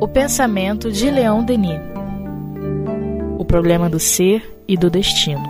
O 0.00 0.08
pensamento 0.08 0.90
de 0.90 1.08
Leão 1.08 1.44
Denis. 1.44 1.80
O 3.38 3.44
problema 3.44 3.88
do 3.88 4.00
ser 4.00 4.42
e 4.66 4.76
do 4.76 4.90
destino. 4.90 5.44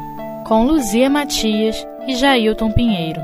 Com 0.47 0.67
Luzia 0.67 1.09
Matias 1.09 1.87
e 2.07 2.17
Jailton 2.17 2.71
Pinheiro. 2.73 3.23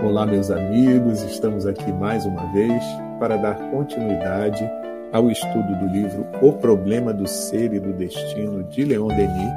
Olá, 0.00 0.24
meus 0.24 0.48
amigos, 0.48 1.22
estamos 1.22 1.66
aqui 1.66 1.92
mais 1.92 2.24
uma 2.24 2.46
vez 2.52 2.84
para 3.18 3.36
dar 3.36 3.56
continuidade 3.72 4.64
ao 5.12 5.28
estudo 5.28 5.74
do 5.80 5.88
livro 5.88 6.24
O 6.40 6.52
Problema 6.52 7.12
do 7.12 7.26
Ser 7.26 7.72
e 7.74 7.80
do 7.80 7.92
Destino 7.94 8.62
de 8.62 8.84
Leon 8.84 9.08
Denis, 9.08 9.52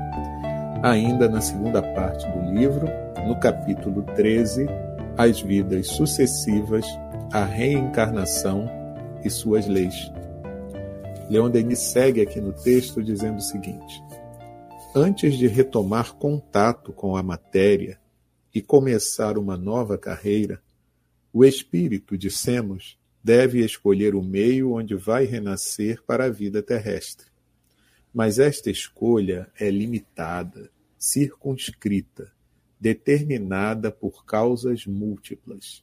ainda 0.81 1.29
na 1.29 1.41
segunda 1.41 1.83
parte 1.83 2.27
do 2.31 2.51
livro, 2.51 2.87
no 3.27 3.35
capítulo 3.35 4.01
13, 4.15 4.67
As 5.15 5.39
Vidas 5.41 5.89
Sucessivas, 5.89 6.87
a 7.31 7.45
Reencarnação 7.45 8.67
e 9.23 9.29
Suas 9.29 9.65
Leis. 9.65 10.11
Leon 11.29 11.49
Denis 11.49 11.79
segue 11.79 12.19
aqui 12.19 12.41
no 12.41 12.51
texto 12.51 13.01
dizendo 13.01 13.37
o 13.37 13.41
seguinte: 13.41 14.03
Antes 14.93 15.37
de 15.37 15.47
retomar 15.47 16.13
contato 16.15 16.91
com 16.91 17.15
a 17.15 17.23
matéria 17.23 17.97
e 18.53 18.61
começar 18.61 19.37
uma 19.37 19.55
nova 19.55 19.97
carreira, 19.97 20.61
o 21.31 21.45
espírito, 21.45 22.17
dissemos, 22.17 22.99
deve 23.23 23.63
escolher 23.63 24.13
o 24.13 24.21
meio 24.21 24.73
onde 24.73 24.93
vai 24.93 25.23
renascer 25.23 26.03
para 26.03 26.25
a 26.25 26.29
vida 26.29 26.61
terrestre. 26.61 27.27
Mas 28.13 28.39
esta 28.39 28.69
escolha 28.69 29.49
é 29.57 29.69
limitada, 29.69 30.69
circunscrita, 30.97 32.29
determinada 32.77 33.89
por 33.89 34.25
causas 34.25 34.85
múltiplas. 34.85 35.81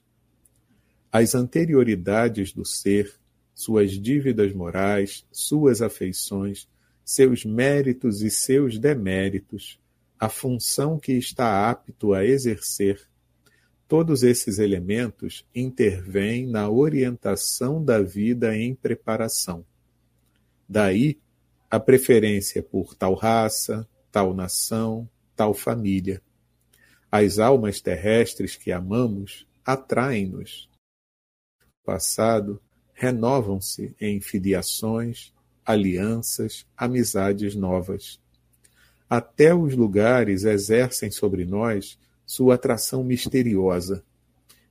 As 1.10 1.34
anterioridades 1.34 2.52
do 2.52 2.64
ser, 2.64 3.14
suas 3.54 3.92
dívidas 3.92 4.52
morais, 4.52 5.24
suas 5.32 5.80
afeições, 5.80 6.68
seus 7.04 7.44
méritos 7.44 8.22
e 8.22 8.30
seus 8.30 8.78
deméritos, 8.78 9.80
a 10.18 10.28
função 10.28 10.98
que 10.98 11.12
está 11.12 11.70
apto 11.70 12.12
a 12.12 12.24
exercer, 12.24 13.00
todos 13.88 14.22
esses 14.22 14.58
elementos 14.58 15.46
intervêm 15.54 16.46
na 16.46 16.68
orientação 16.68 17.82
da 17.82 18.02
vida 18.02 18.54
em 18.54 18.74
preparação. 18.74 19.64
Daí 20.68 21.18
a 21.70 21.80
preferência 21.80 22.62
por 22.62 22.94
tal 22.94 23.14
raça, 23.14 23.88
tal 24.12 24.34
nação, 24.34 25.08
tal 25.34 25.54
família. 25.54 26.20
As 27.10 27.38
almas 27.38 27.80
terrestres 27.80 28.56
que 28.56 28.70
amamos 28.70 29.46
atraem-nos. 29.64 30.68
Passado 31.88 32.60
renovam-se 32.92 33.94
em 33.98 34.20
filiações, 34.20 35.32
alianças, 35.64 36.66
amizades 36.76 37.54
novas. 37.54 38.20
Até 39.08 39.54
os 39.54 39.74
lugares 39.74 40.44
exercem 40.44 41.10
sobre 41.10 41.46
nós 41.46 41.98
sua 42.26 42.56
atração 42.56 43.02
misteriosa, 43.02 44.04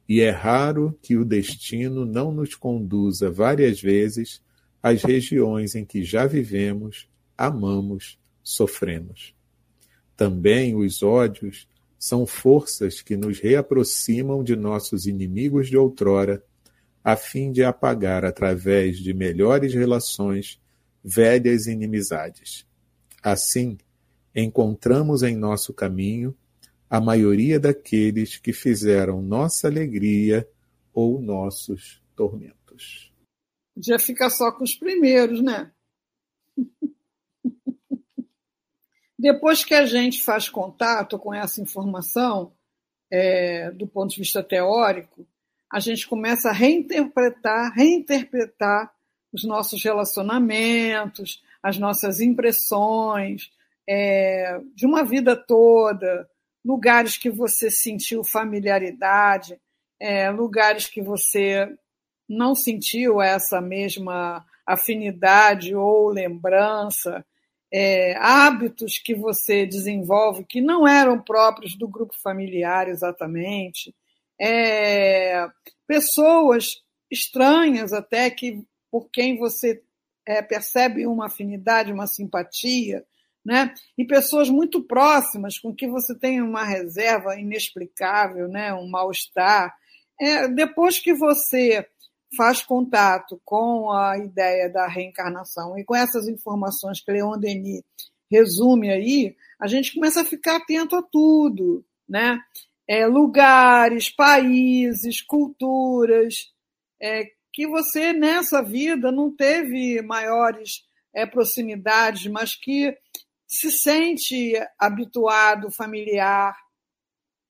e 0.08 0.22
é 0.22 0.30
raro 0.30 0.96
que 1.02 1.18
o 1.18 1.26
destino 1.26 2.06
não 2.06 2.32
nos 2.32 2.54
conduza 2.54 3.32
várias 3.32 3.82
vezes 3.82 4.40
às 4.84 5.02
regiões 5.02 5.74
em 5.74 5.84
que 5.84 6.04
já 6.04 6.28
vivemos, 6.28 7.10
amamos, 7.36 8.20
sofremos. 8.44 9.34
Também 10.16 10.76
os 10.76 11.02
ódios 11.02 11.68
são 11.98 12.28
forças 12.28 13.02
que 13.02 13.18
nos 13.18 13.40
reaproximam 13.40 14.44
de 14.44 14.56
nossos 14.56 15.08
inimigos 15.08 15.68
de 15.68 15.76
outrora, 15.76 16.44
a 17.08 17.16
fim 17.16 17.54
de 17.54 17.64
apagar 17.64 18.26
através 18.26 18.98
de 18.98 19.14
melhores 19.14 19.74
relações 19.74 20.62
velhas 21.02 21.66
inimizades. 21.66 22.68
Assim, 23.24 23.78
encontramos 24.36 25.24
em 25.24 25.34
nosso 25.34 25.74
caminho 25.74 26.36
a 26.90 27.00
maioria 27.00 27.62
daqueles 27.62 28.36
que 28.36 28.52
fizeram 28.52 29.22
nossa 29.22 29.70
alegria 29.70 30.46
ou 30.94 31.22
nossos 31.22 32.04
tormentos. 32.14 33.10
Podia 33.74 34.00
ficar 34.00 34.30
só 34.30 34.52
com 34.52 34.66
os 34.66 34.76
primeiros, 34.76 35.42
né? 35.42 35.72
Depois 39.18 39.64
que 39.64 39.74
a 39.74 39.86
gente 39.86 40.22
faz 40.22 40.50
contato 40.50 41.18
com 41.18 41.34
essa 41.34 41.62
informação, 41.62 42.52
é, 43.10 43.72
do 43.72 43.88
ponto 43.88 44.10
de 44.10 44.20
vista 44.20 44.44
teórico, 44.44 45.26
a 45.72 45.80
gente 45.80 46.08
começa 46.08 46.50
a 46.50 46.54
reinterpretar, 46.54 47.74
reinterpretar 47.74 48.92
os 49.34 49.44
nossos 49.44 49.84
relacionamentos, 49.84 51.44
as 51.62 51.78
nossas 51.78 52.22
impressões 52.22 53.52
é, 53.88 54.60
de 54.76 54.86
uma 54.86 55.04
vida 55.04 55.36
toda, 55.36 56.30
lugares 56.64 57.18
que 57.18 57.30
você 57.30 57.70
sentiu 57.70 58.24
familiaridade, 58.24 59.60
é, 60.00 60.30
lugares 60.30 60.88
que 60.88 61.02
você 61.02 61.74
não 62.28 62.54
sentiu 62.54 63.22
essa 63.22 63.62
mesma 63.62 64.46
afinidade 64.66 65.74
ou 65.74 66.10
lembrança, 66.10 67.26
é, 67.72 68.16
hábitos 68.18 68.98
que 68.98 69.16
você 69.16 69.66
desenvolve 69.66 70.46
que 70.46 70.62
não 70.62 70.88
eram 70.88 71.22
próprios 71.22 71.76
do 71.76 71.88
grupo 71.88 72.14
familiar 72.18 72.88
exatamente, 72.88 73.94
é, 74.40 75.48
pessoas 75.88 76.82
estranhas 77.10 77.94
até 77.94 78.30
que 78.30 78.64
por 78.92 79.10
quem 79.10 79.38
você 79.38 79.82
é, 80.26 80.42
percebe 80.42 81.08
uma 81.08 81.28
afinidade, 81.28 81.92
uma 81.92 82.08
simpatia, 82.08 83.06
né? 83.46 83.74
E 83.98 84.06
pessoas 84.06 84.50
muito 84.50 84.84
próximas 84.84 85.58
com 85.58 85.74
que 85.74 85.88
você 85.88 86.14
tem 86.14 86.42
uma 86.42 86.66
reserva 86.66 87.40
inexplicável, 87.40 88.48
né? 88.50 88.74
Um 88.74 88.90
mal-estar. 88.90 89.74
É, 90.20 90.48
depois 90.50 91.00
que 91.00 91.14
você 91.14 91.88
faz 92.36 92.62
contato 92.62 93.40
com 93.46 93.90
a 93.92 94.18
ideia 94.18 94.70
da 94.70 94.86
reencarnação 94.86 95.78
e 95.78 95.86
com 95.86 95.96
essas 95.96 96.28
informações 96.28 97.00
que 97.00 97.12
Leon 97.12 97.38
Denis 97.40 97.84
resume 98.30 98.90
aí, 98.92 99.36
a 99.58 99.68
gente 99.68 99.94
começa 99.94 100.22
a 100.22 100.26
ficar 100.26 100.58
atento 100.58 100.96
a 100.98 101.02
tudo, 101.02 101.86
né? 102.08 102.38
É, 102.88 103.06
lugares, 103.06 104.10
países, 104.10 105.22
culturas, 105.22 106.54
é, 107.02 107.26
que 107.52 107.68
você 107.68 108.14
nessa 108.14 108.62
vida 108.62 109.12
não 109.12 109.36
teve 109.36 110.02
maiores 110.02 110.86
é, 111.14 111.26
proximidades, 111.26 112.28
mas 112.28 112.56
que 112.56 112.96
se 113.48 113.72
sente 113.72 114.54
habituado, 114.78 115.72
familiar, 115.72 116.56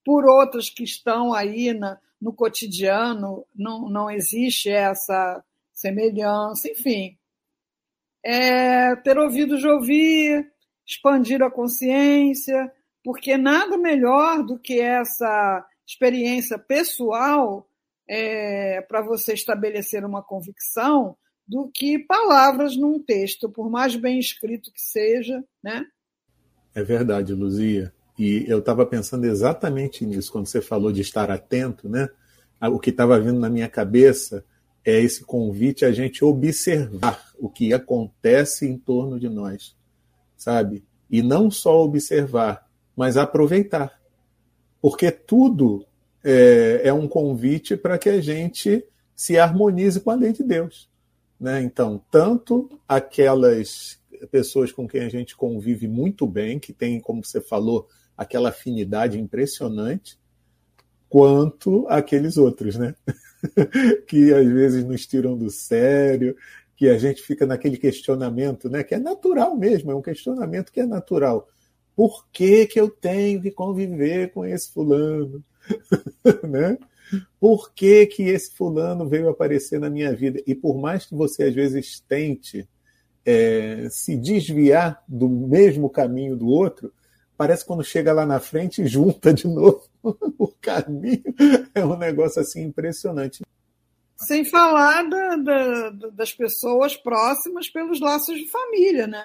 por 0.04 0.24
outras 0.24 0.70
que 0.70 0.84
estão 0.84 1.34
aí 1.34 1.74
na, 1.74 1.98
no 2.20 2.32
cotidiano, 2.32 3.44
não, 3.54 3.88
não 3.90 4.10
existe 4.10 4.70
essa 4.70 5.44
semelhança, 5.72 6.70
enfim. 6.70 7.18
É, 8.24 8.96
ter 8.96 9.18
ouvido 9.18 9.58
de 9.58 9.68
ouvir, 9.68 10.50
expandir 10.86 11.42
a 11.42 11.50
consciência, 11.50 12.72
porque 13.08 13.38
nada 13.38 13.78
melhor 13.78 14.44
do 14.44 14.58
que 14.58 14.78
essa 14.80 15.66
experiência 15.86 16.58
pessoal 16.58 17.66
é, 18.06 18.82
para 18.82 19.00
você 19.00 19.32
estabelecer 19.32 20.04
uma 20.04 20.22
convicção 20.22 21.16
do 21.46 21.70
que 21.72 21.98
palavras 21.98 22.76
num 22.76 23.02
texto, 23.02 23.48
por 23.48 23.70
mais 23.70 23.96
bem 23.96 24.18
escrito 24.18 24.70
que 24.70 24.82
seja, 24.82 25.42
né? 25.64 25.86
É 26.74 26.82
verdade, 26.82 27.32
Luzia. 27.32 27.94
E 28.18 28.44
eu 28.46 28.58
estava 28.58 28.84
pensando 28.84 29.24
exatamente 29.24 30.04
nisso 30.04 30.30
quando 30.30 30.46
você 30.46 30.60
falou 30.60 30.92
de 30.92 31.00
estar 31.00 31.30
atento, 31.30 31.88
né? 31.88 32.10
O 32.60 32.78
que 32.78 32.90
estava 32.90 33.18
vindo 33.18 33.40
na 33.40 33.48
minha 33.48 33.70
cabeça 33.70 34.44
é 34.84 35.00
esse 35.00 35.24
convite 35.24 35.86
a 35.86 35.92
gente 35.92 36.22
observar 36.22 37.32
o 37.38 37.48
que 37.48 37.72
acontece 37.72 38.66
em 38.68 38.76
torno 38.76 39.18
de 39.18 39.30
nós, 39.30 39.74
sabe? 40.36 40.84
E 41.08 41.22
não 41.22 41.50
só 41.50 41.82
observar, 41.82 42.67
mas 42.98 43.16
aproveitar. 43.16 43.96
Porque 44.82 45.08
tudo 45.12 45.86
é, 46.24 46.80
é 46.82 46.92
um 46.92 47.06
convite 47.06 47.76
para 47.76 47.96
que 47.96 48.08
a 48.08 48.20
gente 48.20 48.84
se 49.14 49.38
harmonize 49.38 50.00
com 50.00 50.10
a 50.10 50.16
lei 50.16 50.32
de 50.32 50.42
Deus. 50.42 50.90
Né? 51.38 51.62
Então, 51.62 52.02
tanto 52.10 52.68
aquelas 52.88 54.00
pessoas 54.32 54.72
com 54.72 54.88
quem 54.88 55.02
a 55.02 55.08
gente 55.08 55.36
convive 55.36 55.86
muito 55.86 56.26
bem, 56.26 56.58
que 56.58 56.72
tem, 56.72 56.98
como 56.98 57.24
você 57.24 57.40
falou, 57.40 57.86
aquela 58.16 58.48
afinidade 58.48 59.16
impressionante, 59.16 60.18
quanto 61.08 61.86
aqueles 61.88 62.36
outros, 62.36 62.76
né? 62.76 62.96
que 64.08 64.34
às 64.34 64.46
vezes 64.48 64.84
nos 64.84 65.06
tiram 65.06 65.38
do 65.38 65.50
sério, 65.50 66.36
que 66.76 66.88
a 66.88 66.98
gente 66.98 67.22
fica 67.22 67.46
naquele 67.46 67.76
questionamento, 67.76 68.68
né? 68.68 68.82
Que 68.82 68.96
é 68.96 68.98
natural 68.98 69.56
mesmo, 69.56 69.92
é 69.92 69.94
um 69.94 70.02
questionamento 70.02 70.72
que 70.72 70.80
é 70.80 70.86
natural. 70.86 71.48
Por 71.98 72.28
que, 72.30 72.64
que 72.68 72.78
eu 72.78 72.88
tenho 72.88 73.42
que 73.42 73.50
conviver 73.50 74.30
com 74.30 74.46
esse 74.46 74.72
fulano? 74.72 75.42
né? 76.48 76.78
Por 77.40 77.72
que, 77.74 78.06
que 78.06 78.22
esse 78.22 78.54
fulano 78.54 79.08
veio 79.08 79.28
aparecer 79.28 79.80
na 79.80 79.90
minha 79.90 80.14
vida? 80.14 80.40
E 80.46 80.54
por 80.54 80.78
mais 80.78 81.06
que 81.06 81.16
você 81.16 81.42
às 81.42 81.54
vezes 81.56 81.98
tente 82.08 82.68
é, 83.26 83.88
se 83.90 84.16
desviar 84.16 85.02
do 85.08 85.28
mesmo 85.28 85.90
caminho 85.90 86.36
do 86.36 86.46
outro, 86.46 86.92
parece 87.36 87.62
que 87.62 87.66
quando 87.66 87.82
chega 87.82 88.12
lá 88.12 88.24
na 88.24 88.38
frente 88.38 88.86
junta 88.86 89.34
de 89.34 89.48
novo 89.48 89.82
o 90.38 90.46
caminho. 90.60 91.34
É 91.74 91.84
um 91.84 91.98
negócio 91.98 92.40
assim 92.40 92.62
impressionante. 92.62 93.42
Sem 94.18 94.44
falar 94.44 95.02
da, 95.02 95.34
da, 95.34 95.90
das 96.12 96.32
pessoas 96.32 96.96
próximas 96.96 97.68
pelos 97.68 98.00
laços 98.00 98.36
de 98.36 98.48
família, 98.48 99.08
né? 99.08 99.24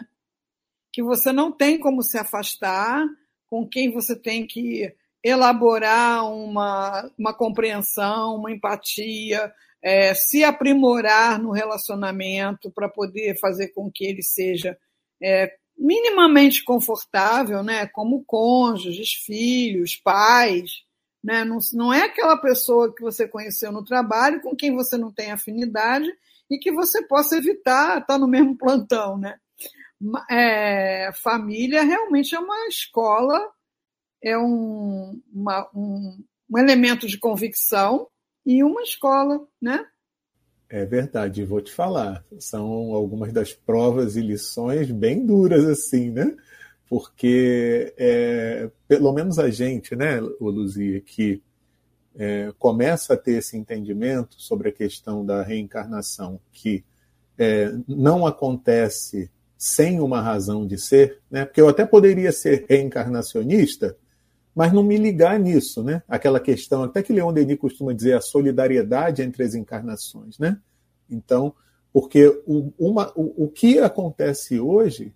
Que 0.93 1.03
você 1.03 1.33
não 1.33 1.51
tem 1.51 1.79
como 1.79 2.01
se 2.01 2.17
afastar, 2.17 3.03
com 3.47 3.67
quem 3.67 3.91
você 3.91 4.15
tem 4.15 4.47
que 4.47 4.93
elaborar 5.23 6.25
uma, 6.31 7.11
uma 7.17 7.33
compreensão, 7.33 8.35
uma 8.35 8.51
empatia, 8.51 9.51
é, 9.81 10.13
se 10.13 10.43
aprimorar 10.43 11.37
no 11.37 11.51
relacionamento 11.51 12.71
para 12.71 12.87
poder 12.87 13.37
fazer 13.39 13.69
com 13.69 13.91
que 13.91 14.05
ele 14.05 14.23
seja 14.23 14.77
é, 15.21 15.53
minimamente 15.77 16.63
confortável, 16.63 17.63
né? 17.63 17.87
Como 17.87 18.23
cônjuges, 18.25 19.13
filhos, 19.13 19.95
pais. 19.95 20.83
Né? 21.23 21.43
Não, 21.45 21.59
não 21.73 21.93
é 21.93 22.03
aquela 22.03 22.37
pessoa 22.37 22.93
que 22.93 23.01
você 23.01 23.27
conheceu 23.27 23.71
no 23.71 23.83
trabalho 23.83 24.41
com 24.41 24.55
quem 24.55 24.75
você 24.75 24.97
não 24.97 25.11
tem 25.11 25.31
afinidade 25.31 26.09
e 26.49 26.57
que 26.57 26.71
você 26.71 27.05
possa 27.07 27.37
evitar 27.37 28.01
estar 28.01 28.17
no 28.17 28.27
mesmo 28.27 28.57
plantão. 28.57 29.17
Né? 29.17 29.37
É, 30.29 31.11
família 31.13 31.83
realmente 31.83 32.35
é 32.35 32.39
uma 32.39 32.67
escola, 32.67 33.39
é 34.21 34.37
um, 34.37 35.21
uma, 35.33 35.69
um, 35.73 36.23
um 36.49 36.57
elemento 36.57 37.07
de 37.07 37.17
convicção 37.17 38.07
e 38.45 38.63
uma 38.63 38.81
escola, 38.81 39.45
né? 39.61 39.85
É 40.69 40.85
verdade, 40.85 41.45
vou 41.45 41.61
te 41.61 41.71
falar. 41.71 42.25
São 42.39 42.93
algumas 42.93 43.31
das 43.31 43.53
provas 43.53 44.15
e 44.15 44.21
lições 44.21 44.89
bem 44.91 45.25
duras, 45.25 45.65
assim, 45.65 46.09
né? 46.09 46.35
porque 46.93 47.91
é, 47.97 48.69
pelo 48.87 49.11
menos 49.13 49.39
a 49.39 49.49
gente, 49.49 49.95
né, 49.95 50.19
Luzia, 50.39 51.01
que 51.01 51.41
é, 52.15 52.53
começa 52.59 53.15
a 53.15 53.17
ter 53.17 53.39
esse 53.39 53.57
entendimento 53.57 54.39
sobre 54.39 54.69
a 54.69 54.71
questão 54.71 55.25
da 55.25 55.41
reencarnação, 55.41 56.39
que 56.51 56.83
é, 57.35 57.73
não 57.87 58.27
acontece 58.27 59.31
sem 59.63 60.01
uma 60.01 60.19
razão 60.19 60.67
de 60.67 60.77
ser, 60.77 61.19
né? 61.31 61.45
Porque 61.45 61.61
eu 61.61 61.69
até 61.69 61.85
poderia 61.85 62.33
ser 62.33 62.65
reencarnacionista, 62.67 63.95
mas 64.53 64.73
não 64.73 64.83
me 64.83 64.97
ligar 64.97 65.39
nisso, 65.39 65.81
né? 65.81 66.03
Aquela 66.05 66.37
questão, 66.37 66.83
até 66.83 67.01
que 67.01 67.13
Leon 67.13 67.31
Denis 67.31 67.57
costuma 67.57 67.93
dizer 67.93 68.17
a 68.17 68.19
solidariedade 68.19 69.21
entre 69.21 69.41
as 69.41 69.55
encarnações, 69.55 70.37
né? 70.37 70.59
Então, 71.09 71.53
porque 71.93 72.27
o, 72.45 72.73
uma, 72.77 73.13
o, 73.15 73.45
o 73.45 73.47
que 73.47 73.79
acontece 73.79 74.59
hoje 74.59 75.13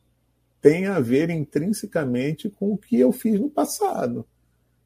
tem 0.61 0.85
a 0.85 1.01
ver 1.01 1.29
intrinsecamente 1.29 2.49
com 2.49 2.71
o 2.71 2.77
que 2.77 2.97
eu 2.97 3.11
fiz 3.11 3.37
no 3.41 3.49
passado. 3.49 4.25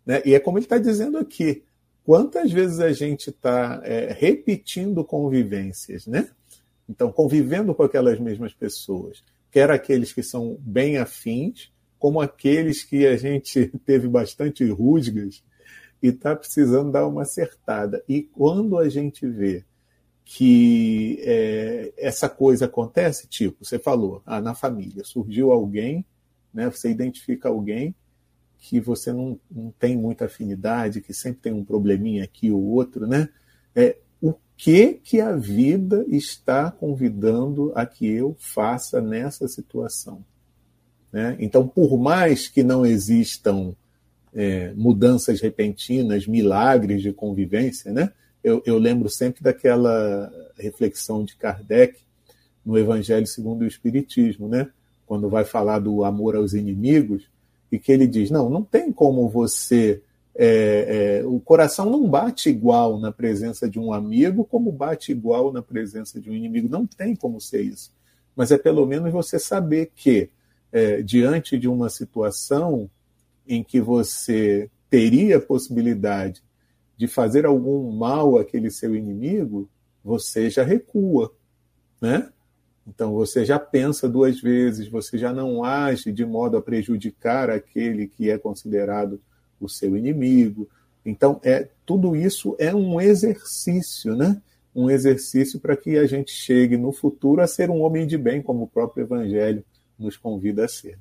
Né? 0.04 0.24
E 0.26 0.34
é 0.34 0.40
como 0.40 0.58
ele 0.58 0.66
está 0.66 0.80
dizendo 0.80 1.20
aqui: 1.20 1.64
quantas 2.04 2.52
vezes 2.52 2.80
a 2.80 2.92
gente 2.92 3.30
está 3.30 3.80
é, 3.84 4.12
repetindo 4.12 5.06
convivências, 5.06 6.08
né? 6.08 6.30
Então, 6.90 7.12
convivendo 7.12 7.76
com 7.76 7.84
aquelas 7.84 8.20
mesmas 8.20 8.56
pessoas, 8.56 9.24
quer 9.52 9.70
aqueles 9.70 10.14
que 10.14 10.24
são 10.24 10.58
bem 10.60 10.98
afins, 10.98 11.72
como 12.00 12.22
aqueles 12.22 12.84
que 12.84 13.06
a 13.06 13.18
gente 13.18 13.68
teve 13.86 14.08
bastante 14.08 14.66
rusgas 14.70 15.44
e 16.02 16.08
está 16.08 16.36
precisando 16.36 16.92
dar 16.92 17.06
uma 17.06 17.22
acertada. 17.22 18.04
E 18.08 18.24
quando 18.24 18.78
a 18.78 18.90
gente 18.90 19.28
vê 19.28 19.64
que 20.24 21.20
é, 21.22 21.94
essa 21.98 22.30
coisa 22.30 22.66
acontece, 22.66 23.28
tipo, 23.28 23.66
você 23.66 23.78
falou, 23.78 24.22
ah, 24.26 24.42
na 24.42 24.56
família 24.56 25.04
surgiu 25.04 25.52
alguém, 25.52 26.06
né, 26.54 26.70
você 26.70 26.90
identifica 26.90 27.50
alguém 27.50 27.94
que 28.58 28.80
você 28.80 29.12
não, 29.12 29.40
não 29.50 29.72
tem 29.72 29.98
muita 29.98 30.26
afinidade, 30.26 31.02
que 31.02 31.14
sempre 31.14 31.42
tem 31.42 31.54
um 31.54 31.66
probleminha 31.66 32.24
aqui 32.24 32.52
ou 32.52 32.64
outro, 32.64 33.08
né? 33.08 33.28
É, 33.76 33.98
que 34.62 34.94
que 35.04 35.20
a 35.20 35.36
vida 35.36 36.06
está 36.08 36.70
convidando 36.70 37.72
a 37.74 37.84
que 37.84 38.06
eu 38.08 38.36
faça 38.38 39.02
nessa 39.02 39.48
situação? 39.48 40.24
Né? 41.12 41.36
Então, 41.40 41.68
por 41.68 41.98
mais 41.98 42.48
que 42.48 42.62
não 42.62 42.86
existam 42.86 43.76
é, 44.32 44.72
mudanças 44.76 45.42
repentinas, 45.42 46.28
milagres 46.28 47.02
de 47.02 47.12
convivência, 47.12 47.92
né? 47.92 48.12
eu, 48.44 48.62
eu 48.64 48.78
lembro 48.78 49.10
sempre 49.10 49.42
daquela 49.42 50.32
reflexão 50.56 51.26
de 51.26 51.36
Kardec 51.36 51.98
no 52.64 52.78
Evangelho 52.78 53.26
segundo 53.26 53.64
o 53.64 53.68
Espiritismo, 53.68 54.48
né? 54.48 54.70
quando 55.08 55.28
vai 55.28 55.44
falar 55.44 55.80
do 55.80 56.04
amor 56.04 56.36
aos 56.36 56.54
inimigos, 56.54 57.28
e 57.72 57.80
que 57.80 57.92
ele 57.92 58.06
diz: 58.06 58.30
não, 58.30 58.48
não 58.48 58.62
tem 58.62 58.92
como 58.92 59.28
você. 59.28 60.04
É, 60.34 61.20
é, 61.20 61.26
o 61.26 61.40
coração 61.40 61.90
não 61.90 62.10
bate 62.10 62.50
igual 62.50 63.00
na 63.00 63.12
presença 63.12 63.70
de 63.70 63.80
um 63.80 63.92
amigo 63.92 64.46
como 64.46 64.72
bate 64.72 65.12
igual 65.12 65.52
na 65.52 65.62
presença 65.62 66.20
de 66.20 66.30
um 66.30 66.34
inimigo. 66.34 66.70
Não 66.70 66.86
tem 66.86 67.16
como 67.16 67.40
ser 67.42 67.62
isso. 67.62 67.92
Mas 68.36 68.52
é 68.52 68.58
pelo 68.58 68.86
menos 68.86 69.12
você 69.12 69.38
saber 69.38 69.92
que, 69.96 70.30
é, 70.72 71.02
diante 71.02 71.58
de 71.58 71.68
uma 71.68 71.90
situação 71.90 72.90
em 73.48 73.64
que 73.64 73.82
você 73.82 74.70
teria 74.90 75.38
a 75.38 75.42
possibilidade 75.42 76.42
de 76.98 77.08
fazer 77.08 77.46
algum 77.46 77.92
mal 77.92 78.38
àquele 78.38 78.70
seu 78.70 78.96
inimigo, 78.96 79.70
você 80.04 80.50
já 80.50 80.64
recua, 80.64 81.34
né? 82.00 82.30
Então 82.88 83.14
você 83.14 83.46
já 83.46 83.60
pensa 83.60 84.08
duas 84.10 84.40
vezes, 84.40 84.88
você 84.88 85.18
já 85.18 85.32
não 85.32 85.64
age 85.64 86.12
de 86.12 86.26
modo 86.26 86.58
a 86.58 86.62
prejudicar 86.62 87.50
aquele 87.50 88.08
que 88.08 88.30
é 88.30 88.38
considerado 88.38 89.22
o 89.66 89.70
seu 89.70 89.98
inimigo. 89.98 90.68
Então 91.06 91.40
é 91.44 91.68
tudo 91.86 92.16
isso 92.16 92.56
é 92.60 92.74
um 92.74 93.00
exercício, 93.00 94.16
né? 94.16 94.42
Um 94.74 94.90
exercício 94.90 95.60
para 95.60 95.76
que 95.76 95.98
a 95.98 96.06
gente 96.06 96.32
chegue 96.32 96.78
no 96.78 96.92
futuro 96.92 97.42
a 97.42 97.48
ser 97.48 97.70
um 97.70 97.82
homem 97.82 98.08
de 98.08 98.18
bem, 98.18 98.42
como 98.42 98.64
o 98.64 98.68
próprio 98.68 99.04
Evangelho 99.04 99.64
nos 100.00 100.18
convida 100.18 100.66
a 100.66 100.68
ser. 100.68 100.98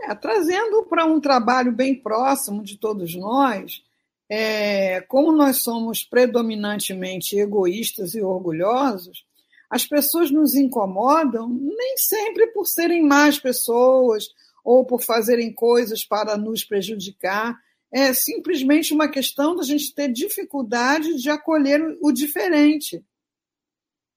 É, 0.00 0.14
trazendo 0.14 0.84
para 0.84 1.04
um 1.04 1.20
trabalho 1.20 1.72
bem 1.72 1.94
próximo 1.94 2.62
de 2.62 2.78
todos 2.78 3.14
nós, 3.16 3.82
é, 4.28 5.00
como 5.02 5.32
nós 5.32 5.62
somos 5.62 6.04
predominantemente 6.04 7.36
egoístas 7.36 8.14
e 8.14 8.20
orgulhosos, 8.20 9.26
as 9.70 9.86
pessoas 9.86 10.30
nos 10.30 10.54
incomodam 10.54 11.48
nem 11.48 11.96
sempre 11.96 12.46
por 12.48 12.66
serem 12.66 13.02
más 13.02 13.38
pessoas 13.38 14.28
ou 14.68 14.84
por 14.84 15.02
fazerem 15.02 15.50
coisas 15.50 16.04
para 16.04 16.36
nos 16.36 16.62
prejudicar. 16.62 17.58
É 17.90 18.12
simplesmente 18.12 18.92
uma 18.92 19.08
questão 19.08 19.56
da 19.56 19.62
gente 19.62 19.94
ter 19.94 20.12
dificuldade 20.12 21.14
de 21.14 21.30
acolher 21.30 21.80
o 22.02 22.12
diferente, 22.12 23.02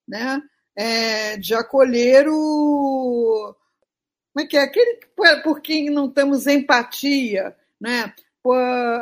né? 0.06 0.42
É, 0.76 1.38
de 1.38 1.54
acolher 1.56 2.28
o. 2.28 3.56
Como 4.34 4.46
é 4.46 4.46
que 4.46 4.58
é? 4.58 4.64
Aquele 4.64 5.00
por 5.42 5.62
quem 5.62 5.90
não 5.90 6.12
temos 6.12 6.46
empatia, 6.48 7.56
né? 7.80 8.14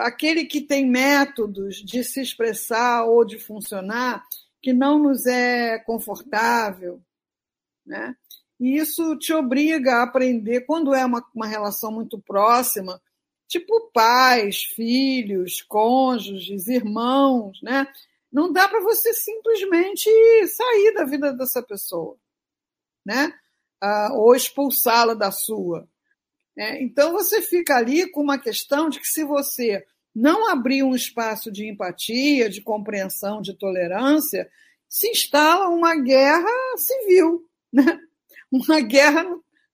aquele 0.02 0.46
que 0.46 0.62
tem 0.62 0.86
métodos 0.86 1.78
de 1.78 2.04
se 2.04 2.22
expressar 2.22 3.06
ou 3.06 3.24
de 3.26 3.40
funcionar 3.40 4.24
que 4.62 4.74
não 4.74 5.00
nos 5.00 5.26
é 5.26 5.80
confortável, 5.80 7.02
né? 7.86 8.16
E 8.60 8.78
isso 8.78 9.16
te 9.18 9.34
obriga 9.34 9.96
a 9.96 10.04
aprender, 10.04 10.62
quando 10.62 10.94
é 10.94 11.06
uma, 11.06 11.26
uma 11.34 11.48
relação 11.48 11.92
muito 11.92 12.20
próxima, 12.20 13.02
tipo 13.48 13.90
pais, 13.94 14.64
filhos, 14.64 15.62
cônjuges, 15.62 16.68
irmãos, 16.68 17.60
né? 17.64 17.88
Não 18.32 18.52
dá 18.52 18.68
para 18.68 18.82
você 18.82 19.14
simplesmente 19.14 20.10
sair 20.48 20.94
da 20.94 21.04
vida 21.06 21.34
dessa 21.34 21.64
pessoa, 21.64 22.18
né? 23.06 23.34
Ah, 23.82 24.10
ou 24.14 24.36
expulsá-la 24.36 25.14
da 25.14 25.32
sua. 25.32 25.88
É, 26.58 26.84
então 26.84 27.14
você 27.14 27.42
fica 27.42 27.78
ali 27.78 28.12
com 28.12 28.22
uma 28.22 28.38
questão 28.38 28.90
de 28.90 29.00
que 29.00 29.08
se 29.08 29.24
você 29.24 29.86
não 30.14 30.50
abrir 30.50 30.84
um 30.84 30.94
espaço 30.94 31.50
de 31.52 31.66
empatia, 31.68 32.50
de 32.50 32.62
compreensão, 32.62 33.42
de 33.42 33.54
tolerância, 33.54 34.50
se 34.88 35.10
instala 35.10 35.70
uma 35.70 35.96
guerra 35.96 36.52
civil, 36.78 37.48
né? 37.72 38.00
Uma 38.52 38.80
guerra 38.82 39.26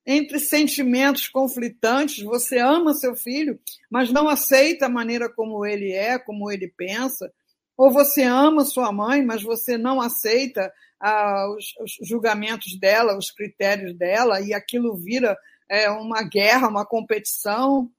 entre 0.06 0.40
sentimentos 0.40 1.28
conflitantes. 1.28 2.24
Você 2.24 2.60
ama 2.60 2.94
seu 2.94 3.16
filho, 3.16 3.60
mas 3.90 4.12
não 4.12 4.30
aceita 4.30 4.86
a 4.86 4.90
maneira 4.90 5.30
como 5.30 5.66
ele 5.66 5.92
é, 5.92 6.20
como 6.20 6.52
ele 6.52 6.72
pensa. 6.78 7.32
Ou 7.78 7.92
você 7.92 8.24
ama 8.24 8.64
sua 8.64 8.92
mãe, 8.92 9.24
mas 9.24 9.44
você 9.44 9.78
não 9.78 10.00
aceita 10.00 10.72
ah, 11.00 11.48
os, 11.56 11.66
os 11.82 12.08
julgamentos 12.08 12.78
dela, 12.80 13.18
os 13.18 13.32
critérios 13.32 13.96
dela, 13.98 14.40
e 14.40 14.54
aquilo 14.54 14.96
vira 14.96 15.38
é, 15.70 15.90
uma 15.90 16.24
guerra, 16.24 16.70
uma 16.70 16.86
competição. 16.86 17.92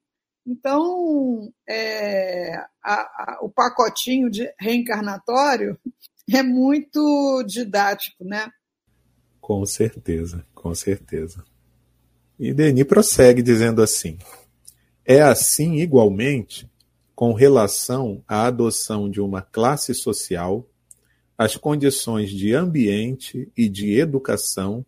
Então, 0.47 1.53
é, 1.69 2.55
a, 2.83 2.95
a, 2.95 3.39
o 3.43 3.51
pacotinho 3.51 4.31
de 4.31 4.49
reencarnatório 4.59 5.79
é 6.33 6.43
muito 6.43 7.43
didático, 7.47 8.25
né? 8.25 8.51
Com 9.41 9.65
certeza, 9.67 10.45
com 10.67 10.75
certeza. 10.75 11.45
E 12.37 12.53
Denis 12.53 12.85
prossegue 12.85 13.41
dizendo 13.41 13.81
assim: 13.81 14.19
é 15.05 15.23
assim 15.23 15.77
igualmente 15.77 16.69
com 17.15 17.33
relação 17.33 18.21
à 18.27 18.47
adoção 18.47 19.09
de 19.09 19.21
uma 19.21 19.41
classe 19.41 19.95
social, 19.95 20.69
às 21.39 21.57
condições 21.57 22.31
de 22.31 22.53
ambiente 22.53 23.49
e 23.57 23.69
de 23.69 23.97
educação, 23.97 24.85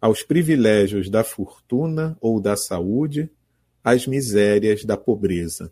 aos 0.00 0.22
privilégios 0.22 1.10
da 1.10 1.22
fortuna 1.22 2.16
ou 2.18 2.40
da 2.40 2.56
saúde, 2.56 3.30
às 3.84 4.06
misérias 4.06 4.82
da 4.82 4.96
pobreza. 4.96 5.70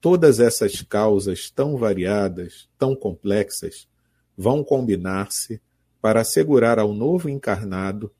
Todas 0.00 0.40
essas 0.40 0.82
causas 0.82 1.48
tão 1.48 1.76
variadas, 1.76 2.68
tão 2.76 2.96
complexas, 2.96 3.86
vão 4.36 4.64
combinar-se 4.64 5.60
para 6.00 6.22
assegurar 6.22 6.80
ao 6.80 6.92
novo 6.92 7.28
encarnado 7.28 8.10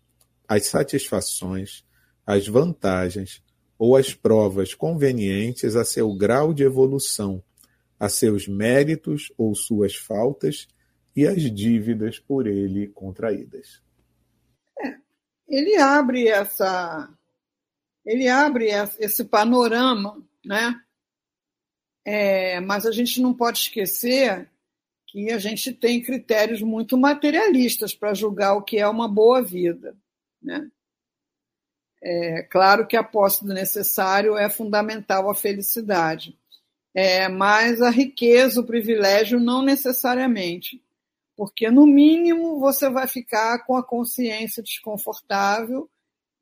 as 0.53 0.67
satisfações, 0.67 1.83
as 2.27 2.47
vantagens 2.47 3.43
ou 3.79 3.97
as 3.97 4.13
provas 4.13 4.75
convenientes 4.75 5.75
a 5.75 5.83
seu 5.83 6.13
grau 6.15 6.53
de 6.53 6.63
evolução, 6.63 7.43
a 7.99 8.07
seus 8.07 8.47
méritos 8.47 9.33
ou 9.39 9.55
suas 9.55 9.97
faltas 9.97 10.69
e 11.17 11.27
as 11.27 11.43
dívidas 11.51 12.19
por 12.19 12.47
ele 12.47 12.87
contraídas. 12.89 13.83
É, 14.79 14.95
ele 15.49 15.77
abre 15.77 16.29
essa 16.29 17.09
ele 18.05 18.29
abre 18.29 18.67
esse 18.99 19.25
panorama, 19.25 20.23
né? 20.45 20.79
É, 22.05 22.61
mas 22.61 22.85
a 22.85 22.93
gente 22.93 23.23
não 23.23 23.33
pode 23.33 23.59
esquecer 23.61 24.51
que 25.07 25.31
a 25.31 25.39
gente 25.39 25.73
tem 25.73 26.03
critérios 26.03 26.61
muito 26.61 26.99
materialistas 26.99 27.95
para 27.95 28.13
julgar 28.13 28.55
o 28.55 28.63
que 28.63 28.77
é 28.77 28.89
uma 28.89 29.09
boa 29.09 29.41
vida. 29.41 29.97
Né? 30.43 30.71
É 32.03 32.43
claro 32.43 32.87
que 32.87 32.97
a 32.97 33.05
posse 33.05 33.45
do 33.45 33.55
necessário 33.55 34.37
é 34.37 34.51
fundamental 34.51 35.31
à 35.31 35.35
felicidade, 35.35 36.37
é, 36.93 37.29
mas 37.29 37.81
a 37.81 37.91
riqueza, 37.91 38.61
o 38.61 38.67
privilégio, 38.67 39.39
não 39.39 39.63
necessariamente, 39.63 40.83
porque 41.37 41.71
no 41.71 41.87
mínimo 41.87 42.59
você 42.59 42.91
vai 42.91 43.07
ficar 43.07 43.65
com 43.65 43.77
a 43.77 43.87
consciência 43.87 44.63
desconfortável 44.63 45.89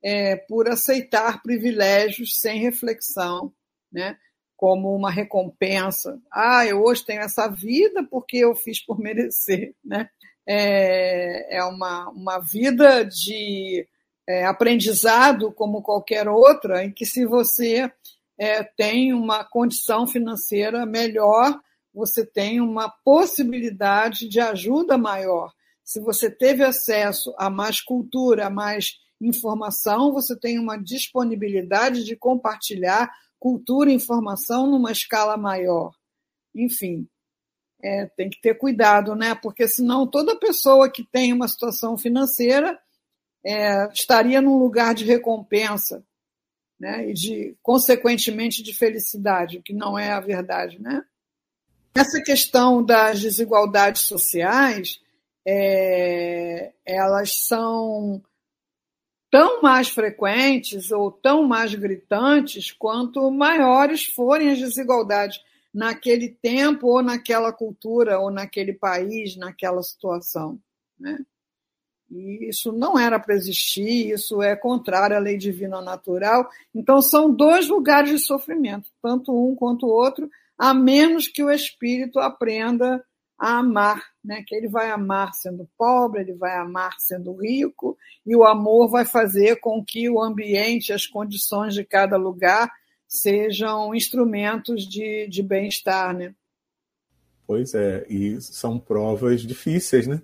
é, 0.03 0.35
por 0.35 0.67
aceitar 0.67 1.43
privilégios 1.43 2.39
sem 2.39 2.59
reflexão, 2.59 3.53
né? 3.91 4.17
como 4.61 4.95
uma 4.95 5.09
recompensa. 5.09 6.21
Ah, 6.31 6.63
eu 6.67 6.83
hoje 6.83 7.03
tenho 7.03 7.21
essa 7.21 7.47
vida 7.47 8.03
porque 8.03 8.37
eu 8.37 8.53
fiz 8.53 8.79
por 8.79 8.99
merecer, 8.99 9.73
né? 9.83 10.07
É, 10.45 11.57
é 11.57 11.63
uma, 11.63 12.09
uma 12.09 12.37
vida 12.37 13.03
de 13.03 13.87
é, 14.31 14.45
aprendizado 14.45 15.51
como 15.51 15.81
qualquer 15.81 16.27
outra, 16.29 16.85
em 16.85 16.91
que 16.91 17.05
se 17.05 17.25
você 17.25 17.91
é, 18.39 18.63
tem 18.63 19.13
uma 19.13 19.43
condição 19.43 20.07
financeira 20.07 20.85
melhor, 20.85 21.59
você 21.93 22.25
tem 22.25 22.61
uma 22.61 22.89
possibilidade 23.03 24.29
de 24.29 24.39
ajuda 24.39 24.97
maior. 24.97 25.51
Se 25.83 25.99
você 25.99 26.31
teve 26.31 26.63
acesso 26.63 27.33
a 27.37 27.49
mais 27.49 27.81
cultura, 27.81 28.47
a 28.47 28.49
mais 28.49 28.93
informação, 29.19 30.13
você 30.13 30.39
tem 30.39 30.57
uma 30.57 30.77
disponibilidade 30.77 32.05
de 32.05 32.15
compartilhar 32.15 33.11
cultura 33.37 33.91
e 33.91 33.95
informação 33.95 34.67
numa 34.71 34.91
escala 34.91 35.35
maior. 35.35 35.91
Enfim, 36.55 37.05
é, 37.83 38.05
tem 38.15 38.29
que 38.29 38.39
ter 38.39 38.55
cuidado, 38.55 39.13
né? 39.13 39.35
Porque 39.35 39.67
senão 39.67 40.07
toda 40.07 40.39
pessoa 40.39 40.89
que 40.89 41.03
tem 41.03 41.33
uma 41.33 41.47
situação 41.47 41.97
financeira 41.97 42.79
é, 43.43 43.87
estaria 43.93 44.41
num 44.41 44.57
lugar 44.57 44.93
de 44.93 45.05
recompensa, 45.05 46.03
né? 46.79 47.09
E 47.09 47.13
de, 47.13 47.55
consequentemente, 47.61 48.63
de 48.63 48.73
felicidade, 48.73 49.57
o 49.57 49.63
que 49.63 49.73
não 49.73 49.97
é 49.97 50.11
a 50.11 50.19
verdade, 50.19 50.81
né? 50.81 51.03
Essa 51.93 52.21
questão 52.21 52.83
das 52.83 53.19
desigualdades 53.19 54.03
sociais, 54.03 55.01
é, 55.45 56.71
elas 56.85 57.45
são 57.45 58.21
tão 59.29 59.61
mais 59.61 59.89
frequentes 59.89 60.91
ou 60.91 61.11
tão 61.11 61.43
mais 61.43 61.73
gritantes 61.73 62.71
quanto 62.71 63.31
maiores 63.31 64.05
forem 64.05 64.51
as 64.51 64.59
desigualdades 64.59 65.39
naquele 65.73 66.29
tempo 66.29 66.87
ou 66.87 67.01
naquela 67.01 67.51
cultura 67.53 68.19
ou 68.19 68.29
naquele 68.29 68.73
país, 68.73 69.37
naquela 69.37 69.81
situação. 69.81 70.59
Né? 70.99 71.17
E 72.11 72.49
isso 72.49 72.73
não 72.73 72.99
era 72.99 73.17
para 73.17 73.33
existir, 73.33 74.11
isso 74.11 74.41
é 74.41 74.53
contrário 74.53 75.15
à 75.15 75.19
lei 75.19 75.37
divina 75.37 75.81
natural. 75.81 76.49
Então, 76.75 77.01
são 77.01 77.33
dois 77.33 77.69
lugares 77.69 78.09
de 78.11 78.19
sofrimento, 78.19 78.89
tanto 79.01 79.31
um 79.31 79.55
quanto 79.55 79.85
o 79.85 79.89
outro, 79.89 80.29
a 80.57 80.73
menos 80.73 81.29
que 81.29 81.41
o 81.41 81.49
espírito 81.49 82.19
aprenda 82.19 83.01
a 83.39 83.59
amar, 83.59 84.03
né? 84.23 84.43
que 84.45 84.53
ele 84.53 84.67
vai 84.67 84.91
amar 84.91 85.33
sendo 85.33 85.67
pobre, 85.77 86.21
ele 86.21 86.33
vai 86.33 86.57
amar 86.57 86.93
sendo 86.99 87.33
rico, 87.33 87.97
e 88.25 88.35
o 88.35 88.43
amor 88.43 88.89
vai 88.89 89.05
fazer 89.05 89.55
com 89.61 89.83
que 89.83 90.09
o 90.09 90.21
ambiente, 90.21 90.91
as 90.91 91.07
condições 91.07 91.73
de 91.73 91.85
cada 91.85 92.17
lugar 92.17 92.69
sejam 93.07 93.95
instrumentos 93.95 94.85
de, 94.87 95.27
de 95.27 95.41
bem-estar. 95.41 96.13
Né? 96.13 96.35
Pois 97.47 97.73
é, 97.73 98.05
e 98.09 98.39
são 98.41 98.77
provas 98.77 99.41
difíceis, 99.41 100.07
né? 100.07 100.21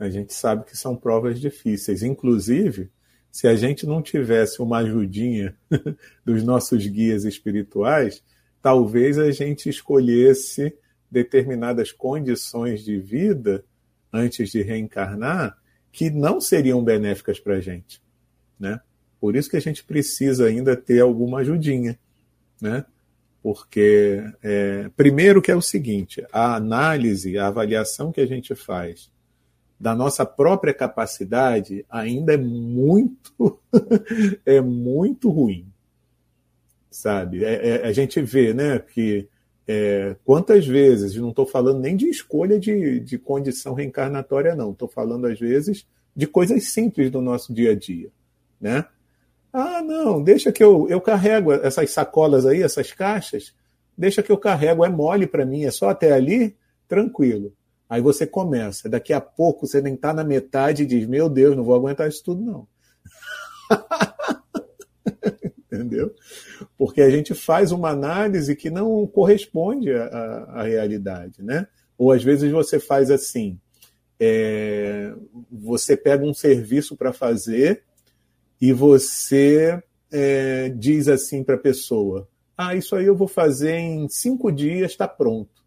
A 0.00 0.08
gente 0.08 0.32
sabe 0.32 0.64
que 0.64 0.74
são 0.74 0.96
provas 0.96 1.38
difíceis. 1.38 2.02
Inclusive, 2.02 2.90
se 3.30 3.46
a 3.46 3.54
gente 3.54 3.86
não 3.86 4.00
tivesse 4.00 4.62
uma 4.62 4.78
ajudinha 4.78 5.54
dos 6.24 6.42
nossos 6.42 6.86
guias 6.86 7.24
espirituais, 7.24 8.22
talvez 8.62 9.18
a 9.18 9.30
gente 9.30 9.68
escolhesse 9.68 10.74
determinadas 11.10 11.92
condições 11.92 12.82
de 12.82 12.98
vida 12.98 13.62
antes 14.10 14.50
de 14.50 14.62
reencarnar 14.62 15.58
que 15.92 16.08
não 16.08 16.40
seriam 16.40 16.82
benéficas 16.82 17.38
para 17.38 17.56
a 17.56 17.60
gente, 17.60 18.00
né? 18.58 18.80
Por 19.20 19.36
isso 19.36 19.50
que 19.50 19.56
a 19.56 19.60
gente 19.60 19.84
precisa 19.84 20.46
ainda 20.46 20.74
ter 20.74 21.00
alguma 21.00 21.40
ajudinha, 21.40 21.98
né? 22.58 22.86
Porque, 23.42 24.22
é, 24.42 24.88
primeiro 24.96 25.42
que 25.42 25.50
é 25.50 25.56
o 25.56 25.60
seguinte, 25.60 26.24
a 26.32 26.54
análise, 26.54 27.36
a 27.36 27.48
avaliação 27.48 28.10
que 28.10 28.20
a 28.20 28.26
gente 28.26 28.54
faz 28.54 29.10
da 29.80 29.94
nossa 29.94 30.26
própria 30.26 30.74
capacidade 30.74 31.86
ainda 31.88 32.34
é 32.34 32.36
muito, 32.36 33.58
é 34.44 34.60
muito 34.60 35.30
ruim, 35.30 35.66
sabe? 36.90 37.42
É, 37.42 37.68
é, 37.68 37.86
a 37.86 37.92
gente 37.92 38.20
vê, 38.20 38.52
né, 38.52 38.78
que 38.78 39.26
é, 39.66 40.16
quantas 40.22 40.66
vezes, 40.66 41.16
não 41.16 41.30
estou 41.30 41.46
falando 41.46 41.80
nem 41.80 41.96
de 41.96 42.10
escolha 42.10 42.60
de, 42.60 43.00
de 43.00 43.16
condição 43.16 43.72
reencarnatória, 43.72 44.54
não, 44.54 44.72
estou 44.72 44.86
falando 44.86 45.26
às 45.26 45.38
vezes 45.38 45.86
de 46.14 46.26
coisas 46.26 46.64
simples 46.64 47.10
do 47.10 47.22
nosso 47.22 47.54
dia 47.54 47.70
a 47.70 47.74
dia, 47.74 48.10
né? 48.60 48.84
Ah, 49.50 49.80
não, 49.82 50.22
deixa 50.22 50.52
que 50.52 50.62
eu, 50.62 50.88
eu 50.90 51.00
carrego 51.00 51.52
essas 51.52 51.90
sacolas 51.90 52.44
aí, 52.44 52.62
essas 52.62 52.92
caixas, 52.92 53.54
deixa 53.96 54.22
que 54.22 54.30
eu 54.30 54.36
carrego, 54.36 54.84
é 54.84 54.90
mole 54.90 55.26
para 55.26 55.46
mim, 55.46 55.64
é 55.64 55.70
só 55.70 55.88
até 55.88 56.12
ali, 56.12 56.54
tranquilo. 56.86 57.52
Aí 57.90 58.00
você 58.00 58.26
começa, 58.26 58.88
daqui 58.88 59.12
a 59.12 59.20
pouco 59.20 59.66
você 59.66 59.82
nem 59.82 59.94
está 59.94 60.14
na 60.14 60.24
metade 60.24 60.84
e 60.84 60.86
diz, 60.86 61.06
meu 61.06 61.28
Deus, 61.28 61.54
não 61.56 61.64
vou 61.64 61.74
aguentar 61.74 62.08
isso 62.08 62.22
tudo 62.24 62.40
não. 62.40 62.68
Entendeu? 65.66 66.14
porque 66.80 67.02
a 67.02 67.10
gente 67.10 67.34
faz 67.34 67.72
uma 67.72 67.90
análise 67.90 68.56
que 68.56 68.70
não 68.70 69.06
corresponde 69.06 69.92
à, 69.92 70.06
à 70.48 70.62
realidade, 70.62 71.42
né? 71.42 71.66
Ou 71.98 72.10
às 72.10 72.24
vezes 72.24 72.50
você 72.50 72.80
faz 72.80 73.10
assim, 73.10 73.60
é, 74.18 75.12
você 75.52 75.94
pega 75.94 76.24
um 76.24 76.32
serviço 76.32 76.96
para 76.96 77.12
fazer 77.12 77.82
e 78.58 78.72
você 78.72 79.78
é, 80.10 80.70
diz 80.70 81.06
assim 81.06 81.44
para 81.44 81.56
a 81.56 81.58
pessoa: 81.58 82.26
Ah, 82.56 82.74
isso 82.74 82.96
aí 82.96 83.04
eu 83.04 83.14
vou 83.14 83.28
fazer 83.28 83.74
em 83.74 84.08
cinco 84.08 84.50
dias, 84.50 84.92
está 84.92 85.06
pronto. 85.06 85.59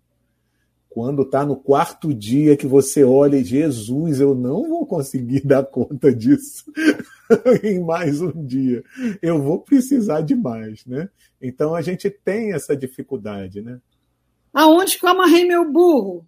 Quando 0.93 1.23
está 1.23 1.43
no 1.43 1.55
quarto 1.55 2.13
dia 2.13 2.55
que 2.55 2.67
você 2.67 3.03
olha, 3.03 3.43
Jesus, 3.43 4.19
eu 4.19 4.35
não 4.35 4.69
vou 4.69 4.85
conseguir 4.85 5.41
dar 5.43 5.63
conta 5.63 6.13
disso 6.13 6.71
em 7.63 7.79
mais 7.83 8.21
um 8.21 8.45
dia. 8.45 8.83
Eu 9.19 9.41
vou 9.41 9.59
precisar 9.59 10.21
de 10.21 10.35
mais, 10.35 10.85
né? 10.85 11.09
Então 11.41 11.73
a 11.73 11.81
gente 11.81 12.11
tem 12.11 12.53
essa 12.53 12.77
dificuldade, 12.77 13.59
né? 13.59 13.81
Aonde 14.53 14.99
que 14.99 15.03
eu 15.03 15.09
amarrei 15.09 15.45
meu 15.45 15.69
burro? 15.71 16.27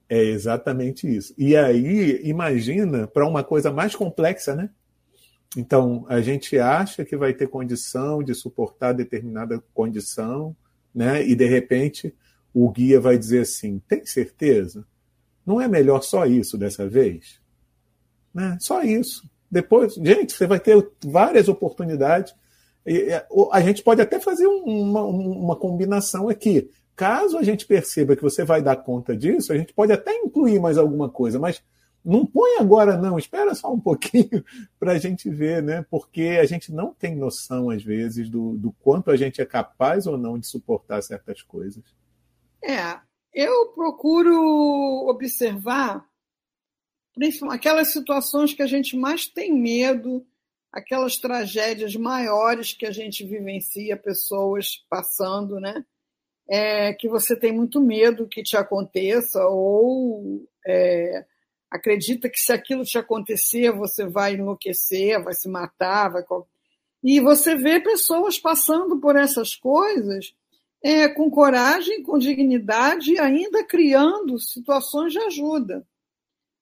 É 0.08 0.22
exatamente 0.22 1.04
isso. 1.04 1.34
E 1.36 1.56
aí, 1.56 2.20
imagina 2.22 3.08
para 3.08 3.26
uma 3.26 3.42
coisa 3.42 3.72
mais 3.72 3.92
complexa, 3.96 4.54
né? 4.54 4.70
Então, 5.56 6.06
a 6.08 6.20
gente 6.20 6.56
acha 6.60 7.04
que 7.04 7.16
vai 7.16 7.34
ter 7.34 7.48
condição 7.48 8.22
de 8.22 8.32
suportar 8.32 8.92
determinada 8.92 9.60
condição, 9.74 10.54
né? 10.96 11.22
E 11.22 11.34
de 11.34 11.44
repente 11.44 12.14
o 12.54 12.70
guia 12.70 12.98
vai 12.98 13.18
dizer 13.18 13.40
assim: 13.40 13.78
tem 13.86 14.06
certeza? 14.06 14.86
Não 15.44 15.60
é 15.60 15.68
melhor 15.68 16.02
só 16.02 16.24
isso 16.24 16.56
dessa 16.56 16.88
vez? 16.88 17.38
Né? 18.34 18.56
Só 18.58 18.82
isso. 18.82 19.28
Depois, 19.50 19.94
gente, 19.94 20.32
você 20.32 20.46
vai 20.46 20.58
ter 20.58 20.90
várias 21.04 21.48
oportunidades. 21.48 22.34
A 23.52 23.60
gente 23.60 23.82
pode 23.82 24.00
até 24.00 24.18
fazer 24.18 24.46
uma, 24.46 25.02
uma 25.02 25.56
combinação 25.56 26.28
aqui. 26.28 26.70
Caso 26.96 27.36
a 27.36 27.42
gente 27.42 27.66
perceba 27.66 28.16
que 28.16 28.22
você 28.22 28.42
vai 28.42 28.62
dar 28.62 28.76
conta 28.76 29.14
disso, 29.14 29.52
a 29.52 29.56
gente 29.56 29.74
pode 29.74 29.92
até 29.92 30.14
incluir 30.14 30.58
mais 30.58 30.78
alguma 30.78 31.10
coisa, 31.10 31.38
mas 31.38 31.62
não 32.06 32.24
põe 32.24 32.58
agora, 32.58 32.96
não, 32.96 33.18
espera 33.18 33.52
só 33.52 33.72
um 33.72 33.80
pouquinho 33.80 34.44
para 34.78 34.92
a 34.92 34.98
gente 34.98 35.28
ver, 35.28 35.60
né? 35.60 35.84
Porque 35.90 36.38
a 36.40 36.46
gente 36.46 36.72
não 36.72 36.94
tem 36.94 37.16
noção, 37.16 37.68
às 37.68 37.82
vezes, 37.82 38.30
do, 38.30 38.56
do 38.56 38.72
quanto 38.72 39.10
a 39.10 39.16
gente 39.16 39.40
é 39.40 39.44
capaz 39.44 40.06
ou 40.06 40.16
não 40.16 40.38
de 40.38 40.46
suportar 40.46 41.02
certas 41.02 41.42
coisas. 41.42 41.82
É, 42.62 43.00
eu 43.34 43.72
procuro 43.74 45.08
observar 45.08 46.06
aquelas 47.50 47.92
situações 47.92 48.54
que 48.54 48.62
a 48.62 48.66
gente 48.66 48.96
mais 48.96 49.26
tem 49.26 49.52
medo, 49.52 50.24
aquelas 50.70 51.16
tragédias 51.16 51.96
maiores 51.96 52.72
que 52.72 52.86
a 52.86 52.92
gente 52.92 53.26
vivencia, 53.26 53.96
pessoas 53.96 54.84
passando, 54.88 55.58
né? 55.58 55.84
É, 56.48 56.92
que 56.94 57.08
você 57.08 57.34
tem 57.34 57.50
muito 57.50 57.80
medo 57.80 58.28
que 58.28 58.44
te 58.44 58.56
aconteça 58.56 59.44
ou 59.48 60.48
é, 60.64 61.26
acredita 61.76 62.28
que 62.28 62.38
se 62.38 62.52
aquilo 62.52 62.84
te 62.84 62.98
acontecer, 62.98 63.70
você 63.72 64.06
vai 64.06 64.34
enlouquecer, 64.34 65.22
vai 65.22 65.34
se 65.34 65.48
matar, 65.48 66.10
vai. 66.10 66.24
E 67.02 67.20
você 67.20 67.54
vê 67.54 67.80
pessoas 67.80 68.38
passando 68.38 68.98
por 68.98 69.16
essas 69.16 69.54
coisas 69.54 70.34
é, 70.82 71.08
com 71.08 71.30
coragem, 71.30 72.02
com 72.02 72.18
dignidade 72.18 73.12
e 73.12 73.18
ainda 73.18 73.64
criando 73.64 74.38
situações 74.38 75.12
de 75.12 75.18
ajuda. 75.18 75.86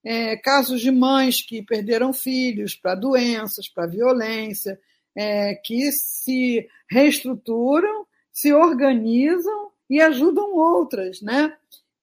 É, 0.05 0.37
casos 0.37 0.81
de 0.81 0.91
mães 0.91 1.41
que 1.41 1.63
perderam 1.63 2.13
filhos 2.13 2.75
para 2.75 2.95
doenças, 2.95 3.69
para 3.69 3.87
violência, 3.87 4.79
é, 5.17 5.55
que 5.55 5.91
se 5.93 6.69
reestruturam, 6.91 8.07
se 8.33 8.53
organizam 8.53 9.71
e 9.89 10.01
ajudam 10.01 10.55
outras, 10.55 11.23
né? 11.23 11.57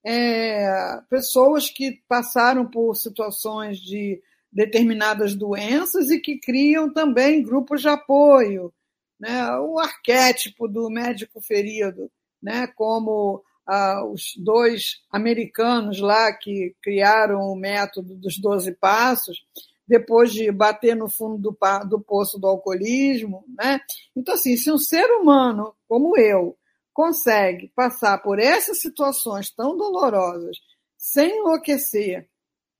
É, 0.03 0.99
pessoas 1.09 1.69
que 1.69 2.01
passaram 2.07 2.65
por 2.65 2.95
situações 2.95 3.79
de 3.79 4.21
determinadas 4.51 5.35
doenças 5.35 6.09
e 6.09 6.19
que 6.19 6.37
criam 6.37 6.91
também 6.91 7.43
grupos 7.43 7.81
de 7.81 7.89
apoio. 7.89 8.73
Né? 9.19 9.49
O 9.59 9.79
arquétipo 9.79 10.67
do 10.67 10.89
médico 10.89 11.39
ferido, 11.39 12.11
né? 12.41 12.67
como 12.67 13.43
ah, 13.65 14.03
os 14.05 14.33
dois 14.37 15.01
americanos 15.11 15.99
lá 15.99 16.33
que 16.33 16.75
criaram 16.81 17.39
o 17.39 17.55
método 17.55 18.15
dos 18.15 18.37
12 18.37 18.73
passos, 18.73 19.45
depois 19.87 20.33
de 20.33 20.51
bater 20.51 20.95
no 20.95 21.09
fundo 21.09 21.37
do, 21.37 21.57
do 21.87 22.01
poço 22.01 22.39
do 22.39 22.47
alcoolismo. 22.47 23.45
Né? 23.55 23.79
Então, 24.15 24.33
assim, 24.33 24.57
se 24.57 24.71
um 24.71 24.77
ser 24.77 25.05
humano 25.11 25.73
como 25.87 26.17
eu 26.17 26.57
consegue 26.93 27.71
passar 27.75 28.17
por 28.19 28.39
essas 28.39 28.79
situações 28.79 29.49
tão 29.49 29.77
dolorosas 29.77 30.57
sem 30.97 31.39
enlouquecer 31.39 32.27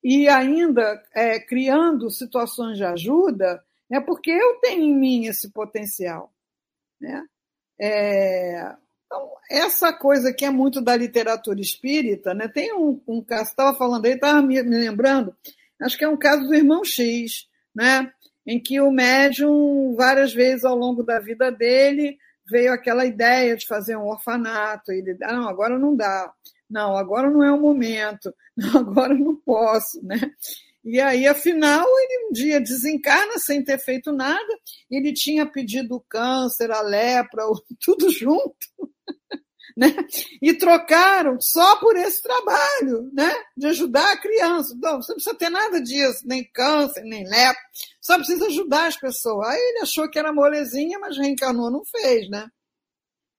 e 0.03 0.27
ainda 0.27 1.01
é, 1.13 1.39
criando 1.39 2.09
situações 2.09 2.77
de 2.77 2.83
ajuda, 2.83 3.63
é 3.89 3.99
porque 3.99 4.31
eu 4.31 4.59
tenho 4.59 4.83
em 4.83 4.95
mim 4.95 5.25
esse 5.25 5.51
potencial. 5.51 6.33
Né? 6.99 7.23
É, 7.79 8.75
então, 9.05 9.31
essa 9.49 9.93
coisa 9.93 10.33
que 10.33 10.45
é 10.45 10.49
muito 10.49 10.81
da 10.81 10.95
literatura 10.95 11.59
espírita, 11.59 12.33
né? 12.33 12.47
tem 12.47 12.73
um, 12.73 13.01
um 13.07 13.23
caso, 13.23 13.49
estava 13.49 13.77
falando 13.77 14.05
aí, 14.05 14.13
estava 14.13 14.41
me, 14.41 14.61
me 14.63 14.77
lembrando, 14.77 15.35
acho 15.81 15.97
que 15.97 16.05
é 16.05 16.09
um 16.09 16.17
caso 16.17 16.47
do 16.47 16.55
irmão 16.55 16.83
X, 16.83 17.47
né? 17.75 18.11
em 18.45 18.59
que 18.59 18.79
o 18.81 18.91
médium, 18.91 19.93
várias 19.95 20.33
vezes 20.33 20.65
ao 20.65 20.75
longo 20.75 21.03
da 21.03 21.19
vida 21.19 21.51
dele, 21.51 22.17
veio 22.51 22.73
aquela 22.73 23.05
ideia 23.05 23.55
de 23.55 23.65
fazer 23.65 23.95
um 23.95 24.07
orfanato. 24.07 24.91
Ele, 24.91 25.17
ah, 25.23 25.33
não, 25.33 25.47
agora 25.47 25.79
não 25.79 25.95
dá. 25.95 26.31
Não, 26.69 26.95
agora 26.95 27.29
não 27.29 27.43
é 27.43 27.51
o 27.51 27.59
momento. 27.59 28.33
Não, 28.55 28.81
agora 28.81 29.13
não 29.15 29.35
posso, 29.35 30.05
né? 30.05 30.19
E 30.83 30.99
aí, 30.99 31.25
afinal, 31.25 31.85
ele 31.87 32.27
um 32.27 32.33
dia 32.33 32.59
desencarna 32.59 33.37
sem 33.37 33.63
ter 33.63 33.79
feito 33.79 34.11
nada. 34.11 34.59
Ele 34.89 35.13
tinha 35.13 35.45
pedido 35.45 35.95
o 35.95 36.01
câncer, 36.01 36.69
a 36.69 36.81
lepra, 36.81 37.43
tudo 37.79 38.11
junto 38.11 38.53
né? 39.75 39.95
E 40.41 40.53
trocaram 40.53 41.39
só 41.39 41.77
por 41.77 41.95
esse 41.95 42.21
trabalho, 42.21 43.09
né? 43.13 43.31
De 43.55 43.67
ajudar 43.67 44.11
a 44.11 44.17
criança. 44.17 44.75
Não, 44.81 45.01
você 45.01 45.11
não 45.11 45.15
precisa 45.15 45.35
ter 45.35 45.49
nada 45.49 45.81
disso, 45.81 46.25
nem 46.25 46.43
câncer, 46.43 47.03
nem 47.03 47.23
lepra, 47.27 47.61
só 47.99 48.17
precisa 48.17 48.47
ajudar 48.47 48.87
as 48.87 48.97
pessoas. 48.97 49.47
Aí 49.47 49.59
ele 49.59 49.79
achou 49.79 50.09
que 50.09 50.19
era 50.19 50.33
molezinha, 50.33 50.99
mas 50.99 51.17
reencarnou, 51.17 51.71
não 51.71 51.83
fez, 51.85 52.29
né? 52.29 52.47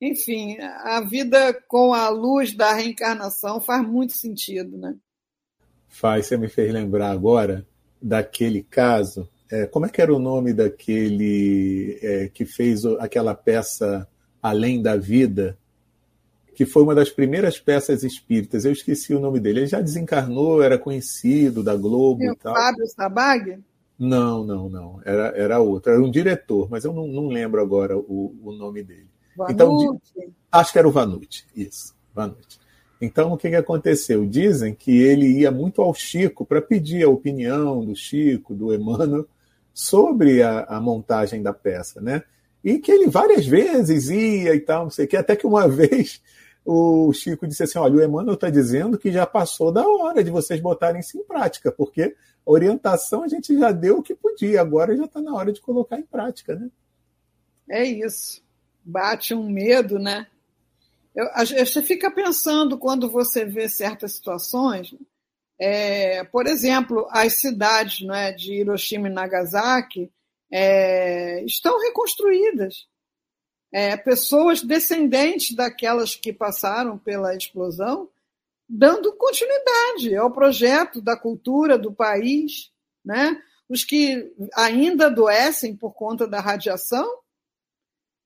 Enfim, 0.01 0.59
a 0.61 1.01
vida 1.01 1.53
com 1.69 1.95
a 1.95 2.09
luz 2.09 2.53
da 2.57 2.73
reencarnação 2.73 3.61
faz 3.61 3.87
muito 3.87 4.17
sentido, 4.17 4.77
né? 4.77 4.97
Faz, 5.89 6.27
você 6.27 6.37
me 6.37 6.49
fez 6.49 6.73
lembrar 6.73 7.11
agora 7.11 7.65
daquele 8.01 8.63
caso. 8.65 9.29
É, 9.49 9.67
como 9.67 9.87
é 9.87 9.89
que 9.89 10.03
era 10.03 10.13
o 10.13 10.19
nome 10.19 10.53
daquele 10.53 11.99
é, 12.03 12.29
que 12.29 12.45
fez 12.45 12.85
aquela 12.99 13.35
peça 13.35 14.09
Além 14.43 14.83
da 14.83 14.97
Vida? 14.97 15.57
Que 16.62 16.66
foi 16.66 16.85
uma 16.85 16.94
das 16.94 17.11
primeiras 17.11 17.59
peças 17.59 18.05
espíritas. 18.05 18.64
Eu 18.64 18.70
esqueci 18.70 19.12
o 19.12 19.18
nome 19.18 19.40
dele. 19.40 19.61
Ele 19.61 19.66
já 19.66 19.81
desencarnou, 19.81 20.62
era 20.62 20.79
conhecido 20.79 21.61
da 21.61 21.75
Globo 21.75 22.22
e, 22.22 22.37
tal. 22.37 22.55
Fábio 22.55 22.87
Sabag? 22.87 23.59
Não, 23.98 24.44
não, 24.44 24.68
não. 24.68 25.01
Era, 25.05 25.29
era 25.37 25.59
outro. 25.59 25.90
Era 25.90 26.01
um 26.01 26.11
diretor, 26.11 26.68
mas 26.70 26.85
eu 26.85 26.92
não, 26.92 27.09
não 27.09 27.27
lembro 27.27 27.61
agora 27.61 27.98
o, 27.98 28.33
o 28.44 28.53
nome 28.53 28.85
dele. 28.85 29.09
Vanucci. 29.37 29.55
Então, 29.55 30.01
acho 30.53 30.72
que 30.72 30.79
era 30.79 30.87
o 30.87 30.92
Vanucci. 30.92 31.44
Isso, 31.57 31.96
Vanucci. 32.14 32.61
Então, 33.01 33.33
o 33.33 33.37
que, 33.37 33.48
que 33.48 33.57
aconteceu? 33.57 34.25
Dizem 34.25 34.72
que 34.72 35.03
ele 35.03 35.40
ia 35.40 35.51
muito 35.51 35.83
ao 35.83 35.92
Chico 35.92 36.46
para 36.46 36.62
pedir 36.62 37.03
a 37.03 37.09
opinião 37.09 37.85
do 37.85 37.96
Chico, 37.96 38.55
do 38.55 38.72
Emmanuel, 38.72 39.27
sobre 39.75 40.44
a, 40.44 40.61
a 40.62 40.81
montagem 40.81 41.42
da 41.42 41.53
peça, 41.53 42.01
né? 42.01 42.22
E 42.62 42.79
que 42.79 42.92
ele 42.92 43.09
várias 43.09 43.44
vezes 43.44 44.09
ia 44.11 44.55
e 44.55 44.61
tal, 44.61 44.85
não 44.85 44.90
sei 44.90 45.07
o 45.07 45.09
que, 45.09 45.16
até 45.16 45.35
que 45.35 45.46
uma 45.46 45.66
vez 45.68 46.22
o 46.64 47.12
Chico 47.12 47.46
disse 47.46 47.64
assim: 47.64 47.79
olha, 47.79 47.96
o 47.96 48.03
Emmanuel 48.03 48.35
está 48.35 48.48
dizendo 48.51 48.98
que 48.98 49.11
já 49.11 49.27
passou 49.27 49.72
da 49.72 49.87
hora 49.87 50.22
de 50.22 50.31
vocês 50.31 50.61
botarem 50.61 51.01
isso 51.01 51.18
em 51.18 51.25
prática, 51.25 51.72
porque 51.72 52.16
orientação 52.44 53.22
a 53.22 53.29
gente 53.29 53.57
já 53.59 53.72
deu 53.72 53.98
o 53.98 54.03
que 54.03 54.14
podia, 54.14 54.61
agora 54.61 54.96
já 54.96 55.05
está 55.05 55.20
na 55.20 55.35
hora 55.35 55.53
de 55.53 55.61
colocar 55.61 55.98
em 55.98 56.03
prática, 56.03 56.55
né? 56.55 56.70
É 57.68 57.85
isso. 57.85 58.42
Bate 58.85 59.35
um 59.35 59.48
medo, 59.48 59.98
né? 59.98 60.27
Eu, 61.14 61.27
você 61.66 61.83
fica 61.83 62.11
pensando 62.11 62.79
quando 62.79 63.11
você 63.11 63.44
vê 63.44 63.68
certas 63.68 64.14
situações, 64.14 64.94
é, 65.59 66.25
por 66.25 66.46
exemplo, 66.46 67.07
as 67.11 67.40
cidades 67.40 68.05
não 68.07 68.14
é, 68.14 68.33
de 68.33 68.55
Hiroshima 68.55 69.09
e 69.09 69.12
Nagasaki 69.12 70.11
é, 70.51 71.44
estão 71.44 71.79
reconstruídas 71.81 72.87
é, 73.73 73.97
pessoas 73.97 74.63
descendentes 74.63 75.57
daquelas 75.57 76.15
que 76.15 76.33
passaram 76.33 76.99
pela 76.99 77.35
explosão, 77.35 78.09
dando 78.69 79.13
continuidade 79.15 80.15
ao 80.15 80.31
projeto 80.31 81.01
da 81.01 81.17
cultura 81.17 81.79
do 81.79 81.93
país, 81.93 82.71
né? 83.05 83.43
Os 83.69 83.85
que 83.85 84.31
ainda 84.55 85.07
adoecem 85.07 85.75
por 85.75 85.95
conta 85.95 86.29
da 86.29 86.41
radiação, 86.41 87.23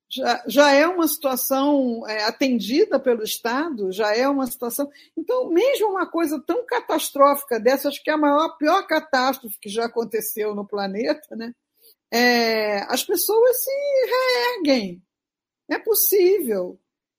já, 0.08 0.42
já 0.46 0.72
é 0.72 0.86
uma 0.86 1.06
situação 1.06 2.06
é, 2.08 2.24
atendida 2.24 2.98
pelo 2.98 3.22
Estado, 3.22 3.90
já 3.92 4.14
é 4.14 4.28
uma 4.28 4.46
situação. 4.46 4.90
Então, 5.16 5.48
mesmo 5.48 5.88
uma 5.88 6.06
coisa 6.06 6.40
tão 6.44 6.64
catastrófica 6.64 7.58
dessa, 7.58 7.88
acho 7.88 8.02
que 8.02 8.10
é 8.10 8.12
a 8.12 8.18
maior, 8.18 8.56
pior 8.56 8.86
catástrofe 8.86 9.58
que 9.60 9.68
já 9.68 9.86
aconteceu 9.86 10.54
no 10.54 10.66
planeta, 10.66 11.34
né? 11.36 11.52
É, 12.10 12.82
as 12.92 13.02
pessoas 13.02 13.64
se 13.64 13.70
reerguem, 14.06 15.02
é 15.68 15.78
possível. 15.78 16.78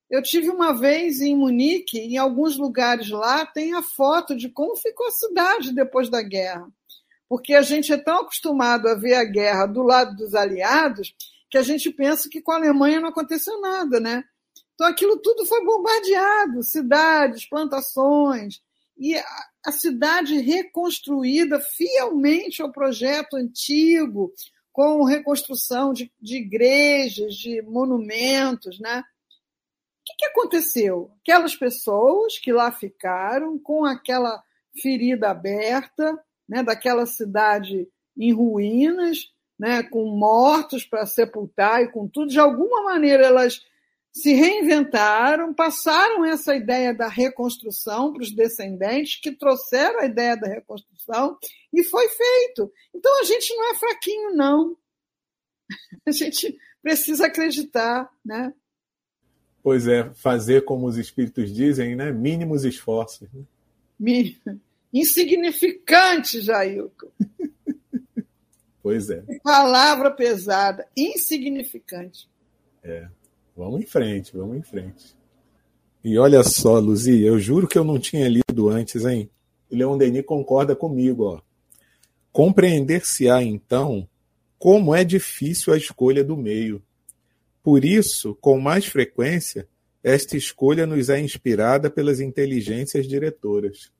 Eu 0.10 0.24
tive 0.24 0.50
uma 0.50 0.74
vez 0.74 1.20
em 1.20 1.36
Munique, 1.36 2.00
em 2.00 2.18
alguns 2.18 2.58
lugares 2.58 3.10
lá, 3.10 3.46
tem 3.46 3.74
a 3.74 3.84
foto 3.84 4.36
de 4.36 4.50
como 4.50 4.76
ficou 4.76 5.08
a 5.08 5.12
cidade 5.12 5.74
depois 5.74 6.10
da 6.10 6.22
guerra. 6.22 6.68
Porque 7.28 7.54
a 7.54 7.62
gente 7.62 7.92
é 7.92 7.98
tão 7.98 8.22
acostumado 8.22 8.88
a 8.88 8.96
ver 8.96 9.16
a 9.16 9.26
guerra 9.26 9.66
do 9.66 9.84
lado 9.84 10.16
dos 10.16 10.34
aliados 10.34 11.14
que 11.50 11.58
a 11.58 11.62
gente 11.62 11.92
pensa 11.92 12.30
que 12.30 12.42
com 12.42 12.52
a 12.52 12.56
Alemanha 12.56 13.02
não 13.02 13.10
aconteceu 13.10 13.60
nada, 13.60 14.00
né? 14.00 14.24
Então 14.74 14.88
aquilo 14.88 15.18
tudo 15.18 15.46
foi 15.46 15.64
bombardeado, 15.66 16.64
cidades, 16.64 17.48
plantações, 17.50 18.62
e 18.98 19.16
a 19.66 19.72
cidade 19.72 20.40
reconstruída 20.40 21.60
fielmente 21.60 22.62
ao 22.62 22.72
projeto 22.72 23.36
antigo, 23.36 24.34
com 24.78 25.04
reconstrução 25.04 25.92
de, 25.92 26.12
de 26.22 26.38
igrejas, 26.38 27.34
de 27.34 27.64
monumentos, 27.64 28.80
né? 28.80 29.00
O 29.00 29.04
que, 30.06 30.14
que 30.20 30.26
aconteceu? 30.26 31.10
Aquelas 31.20 31.56
pessoas 31.56 32.38
que 32.38 32.54
lá 32.54 32.72
ficaram 32.72 33.58
com 33.58 33.86
aquela 33.86 34.40
ferida 34.80 35.32
aberta, 35.32 36.16
né, 36.48 36.62
daquela 36.62 37.08
cidade 37.08 37.88
em 38.16 38.32
ruínas, 38.32 39.34
né, 39.58 39.82
com 39.82 40.06
mortos 40.12 40.86
para 40.86 41.08
sepultar 41.08 41.82
e 41.82 41.92
com 41.92 42.08
tudo, 42.08 42.30
de 42.30 42.40
alguma 42.40 42.84
maneira 42.84 43.26
elas 43.26 43.66
se 44.14 44.34
reinventaram, 44.34 45.54
passaram 45.54 46.26
essa 46.26 46.56
ideia 46.56 46.94
da 46.94 47.08
reconstrução 47.08 48.12
para 48.12 48.24
os 48.24 48.34
descendentes, 48.34 49.20
que 49.22 49.32
trouxeram 49.32 50.00
a 50.00 50.06
ideia 50.06 50.36
da 50.36 50.48
reconstrução, 50.48 51.38
e 51.74 51.84
foi 51.84 52.08
feito. 52.10 52.72
Então 52.96 53.22
a 53.22 53.24
gente 53.24 53.56
não 53.56 53.72
é 53.72 53.76
fraquinho, 53.76 54.36
não. 54.36 54.78
A 56.06 56.12
gente 56.12 56.58
precisa 56.82 57.26
acreditar, 57.26 58.10
né? 58.26 58.54
Pois 59.62 59.86
é, 59.86 60.10
fazer 60.14 60.64
como 60.64 60.88
os 60.88 60.98
espíritos 60.98 61.54
dizem, 61.54 61.96
né? 61.96 62.10
Mínimos 62.12 62.64
esforços. 62.64 63.28
Né? 63.34 63.44
Insignificante, 64.94 66.40
Jailton. 66.40 67.12
pois 68.82 69.10
é. 69.10 69.22
Palavra 69.44 70.10
pesada, 70.12 70.88
insignificante. 70.96 72.30
É. 72.82 73.10
Vamos 73.58 73.82
em 73.82 73.86
frente, 73.88 74.38
vamos 74.38 74.56
em 74.56 74.62
frente. 74.62 75.18
E 76.04 76.16
olha 76.20 76.44
só, 76.44 76.78
Luzia, 76.78 77.28
eu 77.28 77.40
juro 77.40 77.68
que 77.68 77.76
eu 77.76 77.84
não 77.84 77.98
tinha 77.98 78.30
lido 78.30 78.70
antes, 78.70 79.04
hein? 79.04 79.32
Leon 79.70 79.98
Denis 79.98 80.24
concorda 80.24 80.76
comigo, 80.76 81.24
ó. 81.24 81.42
Compreender-se-á, 82.32 83.42
então, 83.42 84.08
como 84.60 84.94
é 84.94 85.04
difícil 85.04 85.74
a 85.74 85.78
escolha 85.78 86.24
do 86.24 86.38
meio. 86.38 86.84
Por 87.64 87.84
isso, 87.84 88.36
com 88.36 88.60
mais 88.60 88.86
frequência, 88.86 89.68
esta 90.04 90.38
escolha 90.38 90.86
nos 90.86 91.10
é 91.10 91.20
inspirada 91.20 91.90
pelas 91.90 92.20
inteligências 92.20 93.08
diretoras. 93.08 93.92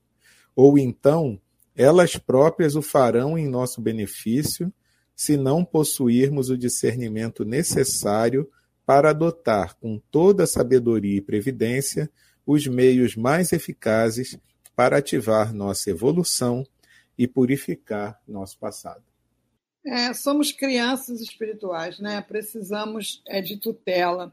Ou 0.54 0.78
então, 0.78 1.38
elas 1.74 2.16
próprias 2.16 2.76
o 2.76 2.80
farão 2.80 3.36
em 3.36 3.48
nosso 3.48 3.80
benefício, 3.80 4.72
se 5.16 5.36
não 5.36 5.64
possuirmos 5.64 6.48
o 6.48 6.56
discernimento 6.56 7.44
necessário 7.44 8.48
para 8.88 9.10
adotar 9.10 9.76
com 9.76 9.98
toda 10.10 10.46
sabedoria 10.46 11.18
e 11.18 11.20
previdência 11.20 12.10
os 12.46 12.66
meios 12.66 13.14
mais 13.14 13.52
eficazes 13.52 14.38
para 14.74 14.96
ativar 14.96 15.52
nossa 15.52 15.90
evolução 15.90 16.66
e 17.18 17.28
purificar 17.28 18.18
nosso 18.26 18.58
passado. 18.58 19.04
É, 19.84 20.14
somos 20.14 20.52
crianças 20.52 21.20
espirituais, 21.20 21.98
né? 21.98 22.22
Precisamos 22.22 23.22
é, 23.28 23.42
de 23.42 23.58
tutela. 23.58 24.32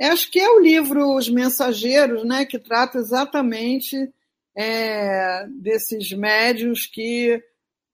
Acho 0.00 0.28
que 0.32 0.40
é 0.40 0.50
o 0.50 0.58
livro 0.58 1.14
Os 1.14 1.28
Mensageiros, 1.28 2.24
né, 2.24 2.44
que 2.44 2.58
trata 2.58 2.98
exatamente 2.98 4.12
é, 4.52 5.46
desses 5.60 6.10
médios 6.10 6.86
que 6.86 7.40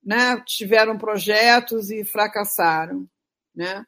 né, 0.02 0.42
tiveram 0.46 0.96
projetos 0.96 1.90
e 1.90 2.02
fracassaram, 2.02 3.06
né? 3.54 3.84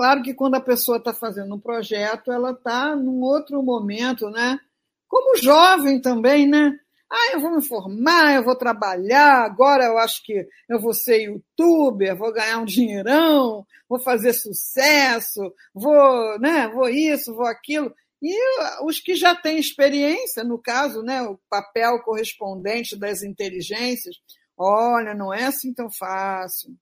Claro 0.00 0.22
que 0.22 0.32
quando 0.32 0.54
a 0.54 0.62
pessoa 0.62 0.96
está 0.96 1.12
fazendo 1.12 1.54
um 1.54 1.60
projeto, 1.60 2.32
ela 2.32 2.52
está 2.52 2.96
num 2.96 3.20
outro 3.20 3.62
momento, 3.62 4.30
né? 4.30 4.58
Como 5.06 5.36
jovem 5.36 6.00
também, 6.00 6.48
né? 6.48 6.74
Ah, 7.12 7.34
eu 7.34 7.40
vou 7.40 7.54
me 7.54 7.62
formar, 7.62 8.34
eu 8.34 8.42
vou 8.42 8.56
trabalhar, 8.56 9.44
agora 9.44 9.84
eu 9.84 9.98
acho 9.98 10.24
que 10.24 10.48
eu 10.70 10.80
vou 10.80 10.94
ser 10.94 11.24
youtuber, 11.24 12.16
vou 12.16 12.32
ganhar 12.32 12.60
um 12.60 12.64
dinheirão, 12.64 13.66
vou 13.86 13.98
fazer 13.98 14.32
sucesso, 14.32 15.52
vou, 15.74 16.38
né, 16.38 16.66
vou 16.68 16.88
isso, 16.88 17.34
vou 17.34 17.44
aquilo. 17.44 17.94
E 18.22 18.34
os 18.82 19.00
que 19.00 19.14
já 19.14 19.34
têm 19.34 19.58
experiência, 19.58 20.42
no 20.42 20.58
caso, 20.58 21.02
né, 21.02 21.20
o 21.20 21.38
papel 21.50 22.00
correspondente 22.02 22.98
das 22.98 23.22
inteligências, 23.22 24.16
olha, 24.56 25.12
não 25.14 25.30
é 25.30 25.44
assim 25.44 25.74
tão 25.74 25.90
fácil 25.90 26.74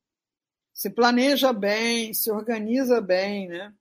se 0.78 0.88
planeja 0.90 1.52
bem, 1.52 2.14
se 2.14 2.30
organiza 2.30 3.00
bem, 3.00 3.48
né? 3.48 3.74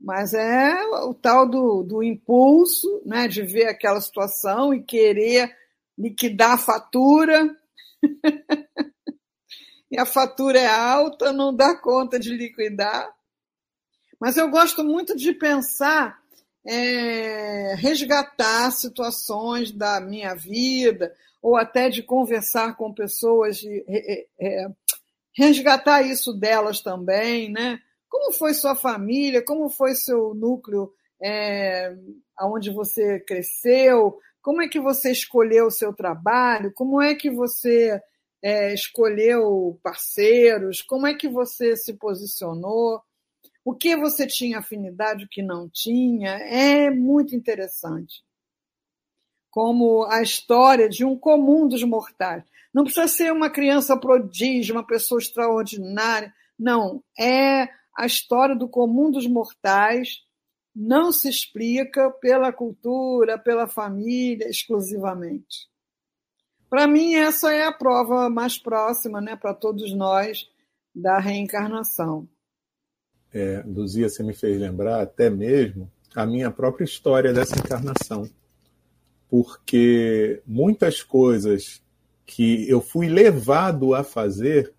Mas 0.00 0.32
é 0.32 0.80
o 1.02 1.12
tal 1.12 1.44
do, 1.44 1.82
do 1.82 2.04
impulso, 2.04 3.02
né, 3.04 3.26
de 3.26 3.42
ver 3.42 3.66
aquela 3.66 4.00
situação 4.00 4.72
e 4.72 4.80
querer 4.80 5.52
liquidar 5.98 6.52
a 6.52 6.56
fatura. 6.56 7.52
e 9.90 9.98
a 9.98 10.06
fatura 10.06 10.60
é 10.60 10.68
alta, 10.68 11.32
não 11.32 11.52
dá 11.52 11.76
conta 11.76 12.16
de 12.16 12.30
liquidar. 12.30 13.12
Mas 14.20 14.36
eu 14.36 14.48
gosto 14.48 14.84
muito 14.84 15.16
de 15.16 15.34
pensar, 15.34 16.16
é, 16.64 17.74
resgatar 17.74 18.70
situações 18.70 19.72
da 19.72 20.00
minha 20.00 20.32
vida, 20.36 21.12
ou 21.42 21.56
até 21.56 21.88
de 21.88 22.04
conversar 22.04 22.76
com 22.76 22.94
pessoas 22.94 23.56
de, 23.56 23.84
é, 23.88 24.26
é, 24.38 24.70
resgatar 25.40 26.02
isso 26.02 26.32
delas 26.32 26.80
também, 26.80 27.50
né? 27.50 27.80
Como 28.08 28.32
foi 28.32 28.54
sua 28.54 28.74
família? 28.74 29.44
Como 29.44 29.68
foi 29.68 29.94
seu 29.94 30.34
núcleo 30.34 30.92
é, 31.22 31.94
onde 32.42 32.70
você 32.70 33.20
cresceu? 33.20 34.18
Como 34.42 34.62
é 34.62 34.68
que 34.68 34.80
você 34.80 35.10
escolheu 35.12 35.66
o 35.66 35.70
seu 35.70 35.92
trabalho? 35.92 36.72
Como 36.74 37.00
é 37.00 37.14
que 37.14 37.30
você 37.30 38.00
é, 38.42 38.72
escolheu 38.72 39.78
parceiros? 39.82 40.82
Como 40.82 41.06
é 41.06 41.14
que 41.14 41.28
você 41.28 41.76
se 41.76 41.94
posicionou? 41.94 43.00
O 43.64 43.74
que 43.74 43.94
você 43.96 44.26
tinha 44.26 44.58
afinidade, 44.58 45.24
o 45.24 45.28
que 45.28 45.42
não 45.42 45.68
tinha? 45.68 46.30
É 46.38 46.90
muito 46.90 47.36
interessante. 47.36 48.24
Como 49.50 50.04
a 50.04 50.22
história 50.22 50.88
de 50.88 51.04
um 51.04 51.16
comum 51.16 51.68
dos 51.68 51.84
mortais. 51.84 52.44
Não 52.72 52.84
precisa 52.84 53.08
ser 53.08 53.32
uma 53.32 53.50
criança 53.50 53.98
prodígio, 53.98 54.74
uma 54.74 54.86
pessoa 54.86 55.18
extraordinária. 55.20 56.32
Não, 56.58 57.02
é 57.18 57.68
a 57.96 58.06
história 58.06 58.54
do 58.54 58.68
comum 58.68 59.10
dos 59.10 59.26
mortais, 59.26 60.20
não 60.74 61.10
se 61.10 61.28
explica 61.28 62.10
pela 62.10 62.52
cultura, 62.52 63.38
pela 63.38 63.66
família 63.66 64.48
exclusivamente. 64.48 65.68
Para 66.68 66.86
mim, 66.86 67.14
essa 67.14 67.52
é 67.52 67.64
a 67.64 67.72
prova 67.72 68.30
mais 68.30 68.56
próxima, 68.56 69.20
né, 69.20 69.34
para 69.34 69.52
todos 69.52 69.92
nós, 69.92 70.48
da 70.94 71.18
reencarnação. 71.18 72.28
É, 73.32 73.62
Luzia, 73.66 74.08
você 74.08 74.22
me 74.22 74.32
fez 74.32 74.58
lembrar 74.58 75.02
até 75.02 75.28
mesmo 75.28 75.90
a 76.14 76.24
minha 76.24 76.50
própria 76.50 76.84
história 76.84 77.32
dessa 77.32 77.56
encarnação. 77.58 78.28
Porque 79.28 80.42
muitas 80.46 81.02
coisas 81.02 81.82
que 82.30 82.68
eu 82.70 82.80
fui 82.80 83.08
levado 83.08 83.92
a 83.92 84.04
fazer, 84.04 84.72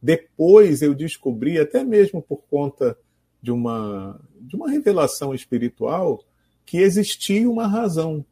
depois 0.00 0.80
eu 0.80 0.94
descobri, 0.94 1.58
até 1.58 1.82
mesmo 1.82 2.22
por 2.22 2.44
conta 2.48 2.96
de 3.42 3.50
uma, 3.50 4.20
de 4.40 4.54
uma 4.54 4.70
revelação 4.70 5.34
espiritual, 5.34 6.22
que 6.64 6.78
existia 6.78 7.50
uma 7.50 7.66
razão. 7.66 8.24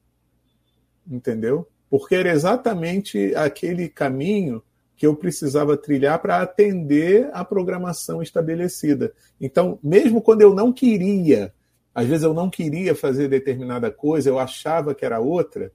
Entendeu? 1.05 1.69
Porque 1.91 2.15
era 2.15 2.31
exatamente 2.31 3.35
aquele 3.35 3.89
caminho 3.89 4.63
que 4.97 5.05
eu 5.09 5.17
precisava 5.17 5.77
trilhar 5.77 6.23
para 6.23 6.41
atender 6.41 7.29
a 7.33 7.45
programação 7.45 8.23
estabelecida. 8.23 9.13
Então, 9.41 9.77
mesmo 9.83 10.23
quando 10.23 10.43
eu 10.43 10.55
não 10.55 10.73
queria, 10.73 11.53
às 11.93 12.07
vezes 12.07 12.23
eu 12.23 12.33
não 12.33 12.49
queria 12.49 12.95
fazer 12.95 13.27
determinada 13.27 13.91
coisa, 13.91 14.31
eu 14.31 14.39
achava 14.39 14.95
que 14.95 15.05
era 15.05 15.19
outra, 15.19 15.73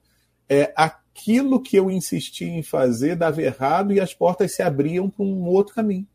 é, 0.48 0.72
aquilo 1.18 1.60
que 1.62 1.76
eu 1.76 1.90
insisti 1.90 2.46
em 2.46 2.62
fazer 2.62 3.16
dava 3.16 3.42
errado 3.42 3.92
e 3.92 4.00
as 4.00 4.14
portas 4.14 4.54
se 4.54 4.62
abriam 4.62 5.10
para 5.10 5.26
um 5.26 5.46
outro 5.46 5.74
caminho. 5.74 6.08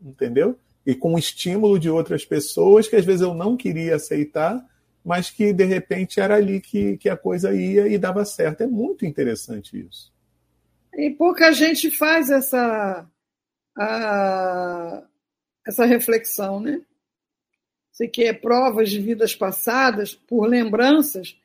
Entendeu? 0.00 0.58
E 0.84 0.94
com 0.94 1.14
o 1.14 1.18
estímulo 1.18 1.78
de 1.78 1.88
outras 1.88 2.24
pessoas 2.24 2.86
que 2.86 2.96
às 2.96 3.04
vezes 3.04 3.22
eu 3.22 3.34
não 3.34 3.56
queria 3.56 3.96
aceitar, 3.96 4.62
mas 5.02 5.30
que 5.30 5.52
de 5.52 5.64
repente 5.64 6.20
era 6.20 6.36
ali 6.36 6.60
que, 6.60 6.98
que 6.98 7.08
a 7.08 7.16
coisa 7.16 7.54
ia 7.54 7.88
e 7.88 7.96
dava 7.96 8.24
certo. 8.24 8.62
É 8.62 8.66
muito 8.66 9.06
interessante 9.06 9.78
isso. 9.78 10.12
E 10.94 11.10
pouca 11.10 11.52
gente 11.52 11.90
faz 11.90 12.30
essa, 12.30 13.06
a, 13.78 15.02
essa 15.66 15.86
reflexão, 15.86 16.60
né? 16.60 16.82
Você 17.90 18.06
quer 18.08 18.40
provas 18.40 18.90
de 18.90 19.00
vidas 19.00 19.34
passadas 19.34 20.14
por 20.14 20.46
lembranças 20.46 21.36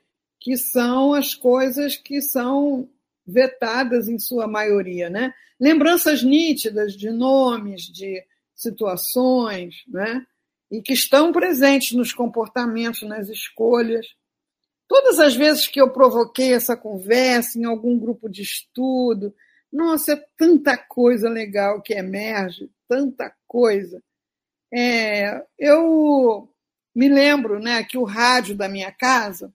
que 0.45 0.57
são 0.57 1.15
as 1.15 1.33
coisas 1.33 1.97
que 1.97 2.21
são 2.21 2.87
vetadas 3.25 4.07
em 4.07 4.19
sua 4.19 4.47
maioria, 4.47 5.09
né? 5.09 5.33
Lembranças 5.59 6.21
nítidas 6.21 6.93
de 6.93 7.09
nomes, 7.09 7.81
de 7.81 8.23
situações, 8.53 9.77
né? 9.87 10.23
E 10.69 10.83
que 10.83 10.93
estão 10.93 11.31
presentes 11.31 11.93
nos 11.93 12.13
comportamentos, 12.13 13.01
nas 13.01 13.27
escolhas. 13.27 14.05
Todas 14.87 15.19
as 15.19 15.35
vezes 15.35 15.65
que 15.65 15.81
eu 15.81 15.91
provoquei 15.91 16.53
essa 16.53 16.77
conversa 16.77 17.57
em 17.57 17.65
algum 17.65 17.97
grupo 17.97 18.29
de 18.29 18.43
estudo, 18.43 19.33
nossa, 19.73 20.13
é 20.13 20.25
tanta 20.37 20.77
coisa 20.77 21.27
legal 21.27 21.81
que 21.81 21.95
emerge, 21.95 22.69
tanta 22.87 23.33
coisa. 23.47 23.99
É, 24.71 25.43
eu 25.57 26.47
me 26.93 27.09
lembro 27.09 27.59
né, 27.59 27.83
que 27.83 27.97
o 27.97 28.03
rádio 28.03 28.55
da 28.55 28.69
minha 28.69 28.91
casa 28.91 29.51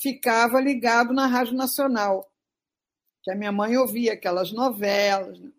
ficava 0.00 0.60
ligado 0.60 1.12
na 1.12 1.26
Rádio 1.26 1.54
Nacional, 1.54 2.30
que 3.22 3.30
a 3.30 3.34
minha 3.34 3.52
mãe 3.52 3.76
ouvia 3.76 4.12
aquelas 4.12 4.52
novelas. 4.52 5.38
Né? 5.38 5.50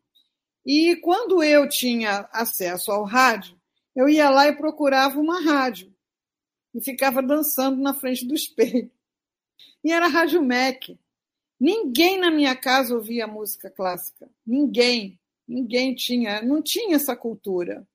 E 0.65 0.95
quando 0.97 1.43
eu 1.43 1.67
tinha 1.67 2.29
acesso 2.31 2.91
ao 2.91 3.03
rádio, 3.03 3.59
eu 3.95 4.07
ia 4.07 4.29
lá 4.29 4.47
e 4.47 4.55
procurava 4.55 5.19
uma 5.19 5.41
rádio 5.41 5.93
e 6.73 6.81
ficava 6.81 7.21
dançando 7.21 7.81
na 7.81 7.93
frente 7.93 8.25
do 8.25 8.33
espelho. 8.33 8.91
E 9.83 9.91
era 9.91 10.07
Rádio 10.07 10.41
MEC. 10.41 10.97
Ninguém 11.59 12.17
na 12.17 12.31
minha 12.31 12.55
casa 12.55 12.95
ouvia 12.95 13.27
música 13.27 13.69
clássica. 13.69 14.29
Ninguém. 14.45 15.19
Ninguém 15.47 15.95
tinha, 15.95 16.41
não 16.41 16.61
tinha 16.61 16.95
essa 16.95 17.15
cultura. 17.15 17.85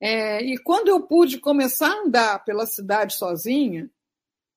É, 0.00 0.42
e 0.42 0.56
quando 0.58 0.88
eu 0.88 1.06
pude 1.06 1.38
começar 1.38 1.88
a 1.88 2.02
andar 2.02 2.44
pela 2.44 2.66
cidade 2.66 3.14
sozinha, 3.14 3.90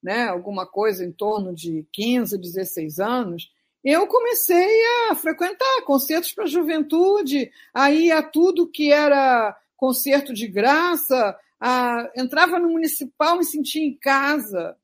né, 0.01 0.27
alguma 0.27 0.65
coisa 0.65 1.03
em 1.03 1.11
torno 1.11 1.53
de 1.53 1.85
15, 1.91 2.37
16 2.37 2.99
anos, 2.99 3.51
eu 3.83 4.07
comecei 4.07 4.83
a 5.09 5.15
frequentar 5.15 5.81
concertos 5.85 6.33
para 6.33 6.43
a 6.43 6.47
juventude, 6.47 7.49
aí 7.73 8.11
a 8.11 8.21
tudo 8.21 8.69
que 8.69 8.91
era 8.91 9.57
concerto 9.77 10.33
de 10.33 10.47
graça, 10.47 11.37
a, 11.59 12.11
entrava 12.15 12.59
no 12.59 12.69
municipal, 12.69 13.37
me 13.37 13.45
sentia 13.45 13.83
em 13.83 13.97
casa. 13.97 14.75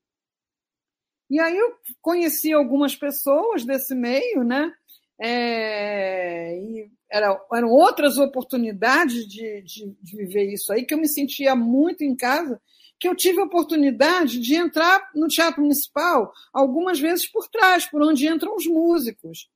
E 1.28 1.38
aí 1.40 1.56
eu 1.56 1.74
conheci 2.00 2.52
algumas 2.52 2.94
pessoas 2.94 3.64
desse 3.64 3.94
meio, 3.94 4.42
né? 4.44 4.72
É, 5.18 6.58
e 6.58 6.90
era, 7.10 7.38
eram 7.52 7.68
outras 7.68 8.18
oportunidades 8.18 9.26
de, 9.26 9.62
de, 9.62 9.96
de, 10.00 10.16
viver 10.16 10.52
isso 10.52 10.72
aí, 10.72 10.84
que 10.84 10.92
eu 10.92 10.98
me 10.98 11.08
sentia 11.08 11.56
muito 11.56 12.04
em 12.04 12.14
casa, 12.14 12.60
que 12.98 13.06
eu 13.08 13.14
tive 13.14 13.40
a 13.40 13.44
oportunidade 13.44 14.40
de 14.40 14.54
entrar 14.54 15.10
no 15.14 15.28
Teatro 15.28 15.60
Municipal 15.60 16.32
algumas 16.52 16.98
vezes 16.98 17.26
por 17.26 17.46
trás, 17.48 17.84
por 17.86 18.02
onde 18.02 18.26
entram 18.26 18.54
os 18.56 18.66
músicos. 18.66 19.48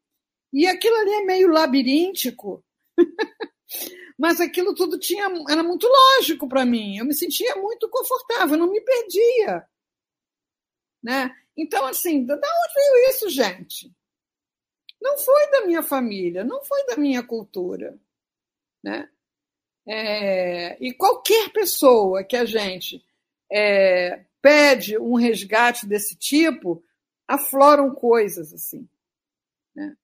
E 0.52 0.66
aquilo 0.66 0.96
ali 0.96 1.12
é 1.12 1.24
meio 1.24 1.48
labiríntico, 1.48 2.64
mas 4.18 4.40
aquilo 4.40 4.74
tudo 4.74 4.98
tinha 4.98 5.24
era 5.48 5.62
muito 5.62 5.86
lógico 5.86 6.48
para 6.48 6.66
mim. 6.66 6.98
Eu 6.98 7.04
me 7.04 7.14
sentia 7.14 7.56
muito 7.56 7.88
confortável, 7.88 8.56
não 8.56 8.70
me 8.70 8.80
perdia. 8.80 9.66
Né? 11.02 11.34
Então, 11.56 11.86
assim, 11.86 12.24
da 12.26 12.34
onde 12.34 12.74
veio 12.74 13.10
isso, 13.10 13.30
gente? 13.30 13.90
Não 15.00 15.16
foi 15.16 15.50
da 15.50 15.66
minha 15.66 15.82
família, 15.82 16.44
não 16.44 16.62
foi 16.62 16.84
da 16.84 16.96
minha 16.96 17.22
cultura. 17.22 17.98
Né? 18.82 19.08
É, 19.86 20.76
e 20.84 20.92
qualquer 20.92 21.50
pessoa 21.52 22.22
que 22.22 22.36
a 22.36 22.44
gente 22.44 23.02
é, 23.50 24.24
pede 24.40 24.98
um 24.98 25.14
resgate 25.14 25.86
desse 25.86 26.16
tipo, 26.16 26.82
afloram 27.26 27.94
coisas 27.94 28.52
assim. 28.52 28.88
Né? 29.74 29.96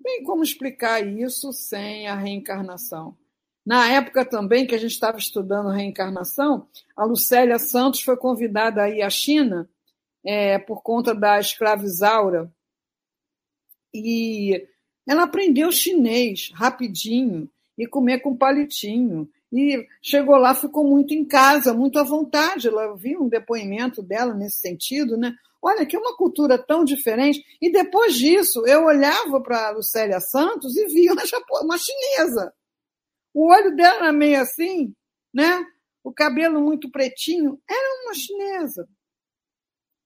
Bem 0.00 0.22
como 0.24 0.42
explicar 0.42 1.06
isso 1.06 1.52
sem 1.52 2.08
a 2.08 2.14
reencarnação. 2.14 3.16
Na 3.64 3.90
época 3.92 4.24
também 4.24 4.66
que 4.66 4.74
a 4.74 4.78
gente 4.78 4.92
estava 4.92 5.18
estudando 5.18 5.68
reencarnação, 5.68 6.66
a 6.96 7.04
Lucélia 7.04 7.58
Santos 7.58 8.00
foi 8.00 8.16
convidada 8.16 8.82
a 8.82 8.88
ir 8.88 9.02
à 9.02 9.10
China 9.10 9.68
é, 10.24 10.58
por 10.58 10.82
conta 10.82 11.14
da 11.14 11.38
escravizaura, 11.38 12.50
e 13.92 14.66
ela 15.06 15.24
aprendeu 15.24 15.72
chinês 15.72 16.50
rapidinho 16.54 17.50
e 17.76 17.86
comer 17.86 18.20
com 18.20 18.36
palitinho. 18.36 19.30
E 19.52 19.86
chegou 20.02 20.36
lá, 20.36 20.54
ficou 20.54 20.84
muito 20.84 21.14
em 21.14 21.24
casa, 21.24 21.72
muito 21.72 21.98
à 21.98 22.02
vontade. 22.02 22.68
Ela 22.68 22.94
viu 22.96 23.22
um 23.22 23.28
depoimento 23.28 24.02
dela 24.02 24.34
nesse 24.34 24.60
sentido, 24.60 25.16
né? 25.16 25.34
Olha, 25.60 25.84
que 25.86 25.96
é 25.96 25.98
uma 25.98 26.16
cultura 26.16 26.58
tão 26.58 26.84
diferente. 26.84 27.42
E 27.60 27.70
depois 27.70 28.14
disso, 28.14 28.66
eu 28.66 28.84
olhava 28.84 29.40
para 29.40 29.68
a 29.68 29.70
Lucélia 29.70 30.20
Santos 30.20 30.76
e 30.76 30.86
via 30.86 31.12
uma, 31.12 31.22
uma 31.62 31.78
chinesa. 31.78 32.52
O 33.34 33.50
olho 33.50 33.74
dela 33.74 34.04
era 34.04 34.12
meio 34.12 34.40
assim, 34.40 34.94
né? 35.32 35.64
O 36.04 36.12
cabelo 36.12 36.60
muito 36.60 36.90
pretinho. 36.90 37.60
Era 37.68 38.02
uma 38.04 38.14
chinesa. 38.14 38.88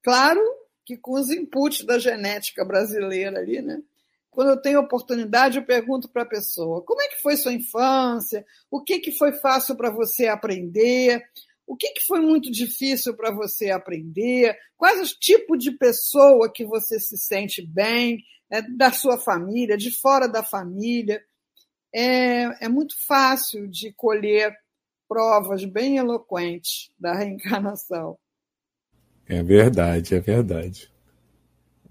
Claro 0.03 0.41
que 0.85 0.97
com 0.97 1.13
os 1.13 1.29
inputs 1.29 1.85
da 1.85 1.97
genética 1.97 2.65
brasileira 2.65 3.39
ali, 3.39 3.61
né? 3.61 3.81
Quando 4.33 4.49
eu 4.49 4.61
tenho 4.61 4.79
oportunidade, 4.79 5.57
eu 5.57 5.65
pergunto 5.65 6.09
para 6.09 6.23
a 6.23 6.27
pessoa: 6.27 6.81
como 6.81 7.01
é 7.01 7.07
que 7.07 7.21
foi 7.21 7.37
sua 7.37 7.53
infância? 7.53 8.43
O 8.69 8.81
que, 8.81 8.99
que 8.99 9.11
foi 9.11 9.31
fácil 9.33 9.75
para 9.75 9.91
você 9.91 10.27
aprender? 10.27 11.23
O 11.65 11.77
que, 11.77 11.91
que 11.91 12.05
foi 12.05 12.19
muito 12.19 12.51
difícil 12.51 13.15
para 13.15 13.31
você 13.31 13.69
aprender? 13.69 14.57
Quais 14.75 14.99
os 14.99 15.13
tipos 15.13 15.63
de 15.63 15.71
pessoa 15.71 16.51
que 16.51 16.65
você 16.65 16.99
se 16.99 17.17
sente 17.17 17.65
bem, 17.65 18.23
é, 18.49 18.61
da 18.61 18.91
sua 18.91 19.17
família, 19.17 19.77
de 19.77 19.91
fora 19.91 20.27
da 20.27 20.43
família? 20.43 21.23
É, 21.93 22.65
é 22.65 22.67
muito 22.67 22.95
fácil 23.05 23.67
de 23.67 23.93
colher 23.93 24.53
provas 25.07 25.63
bem 25.63 25.97
eloquentes 25.97 26.91
da 26.99 27.13
reencarnação. 27.15 28.17
É 29.27 29.41
verdade, 29.41 30.15
é 30.15 30.19
verdade. 30.19 30.92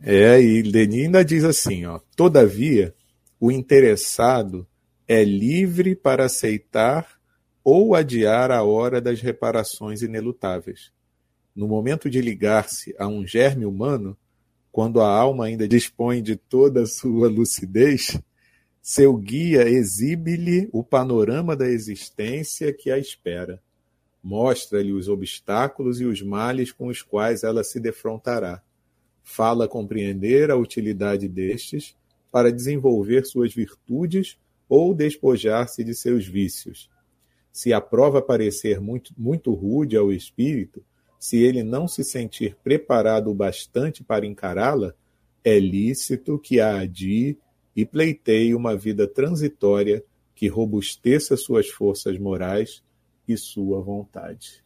É, 0.03 0.41
e 0.41 0.63
Lenin 0.63 1.05
ainda 1.05 1.25
diz 1.25 1.45
assim, 1.45 1.87
ó, 1.87 2.01
todavia, 2.17 2.95
o 3.39 3.51
interessado 3.51 4.67
é 5.07 5.23
livre 5.23 5.95
para 5.95 6.25
aceitar 6.25 7.21
ou 7.63 7.95
adiar 7.95 8.51
a 8.51 8.63
hora 8.63 9.01
das 9.01 9.21
reparações 9.21 10.03
inelutáveis. 10.03 10.93
No 11.55 11.69
momento 11.69 12.11
de 12.11 12.21
ligar-se 12.21 12.95
a 12.99 13.07
um 13.07 13.27
germe 13.27 13.65
humano, 13.65 14.17
quando 14.73 15.01
a 15.01 15.09
alma 15.09 15.47
ainda 15.47 15.69
dispõe 15.69 16.23
de 16.23 16.35
toda 16.35 16.83
a 16.83 16.87
sua 16.87 17.29
lucidez, 17.29 18.19
seu 18.81 19.15
guia 19.17 19.69
exibe-lhe 19.69 20.69
o 20.73 20.83
panorama 20.83 21.55
da 21.55 21.69
existência 21.69 22.73
que 22.73 22.91
a 22.91 22.99
espera 22.99 23.63
Mostra-lhe 24.23 24.93
os 24.93 25.09
obstáculos 25.09 26.01
e 26.01 26.05
os 26.05 26.23
males 26.23 26.71
com 26.71 26.87
os 26.87 27.03
quais 27.03 27.43
ela 27.43 27.65
se 27.65 27.81
defrontará. 27.81 28.63
Fala 29.23 29.69
compreender 29.69 30.51
a 30.51 30.57
utilidade 30.57 31.29
destes 31.29 31.97
para 32.31 32.53
desenvolver 32.53 33.25
suas 33.25 33.55
virtudes 33.55 34.39
ou 34.69 34.95
despojar-se 34.95 35.85
de 35.85 35.95
seus 35.95 36.27
vícios. 36.27 36.91
Se 37.53 37.73
a 37.73 37.81
prova 37.81 38.23
parecer 38.23 38.81
muito, 38.81 39.13
muito 39.17 39.53
rude 39.53 39.97
ao 39.97 40.11
espírito, 40.11 40.83
se 41.19 41.37
ele 41.37 41.63
não 41.63 41.87
se 41.87 42.03
sentir 42.03 42.57
preparado 42.65 43.31
o 43.31 43.35
bastante 43.35 44.03
para 44.03 44.27
encará-la, 44.27 44.95
é 45.45 45.59
lícito 45.59 46.39
que 46.39 46.59
a 46.59 46.81
adie 46.81 47.39
e 47.77 47.85
pleiteie 47.85 48.55
uma 48.55 48.77
vida 48.77 49.07
transitória 49.07 50.03
que 50.35 50.49
robusteça 50.49 51.37
suas 51.37 51.69
forças 51.69 52.19
morais 52.19 52.83
e 53.29 53.37
sua 53.37 53.81
vontade. 53.81 54.65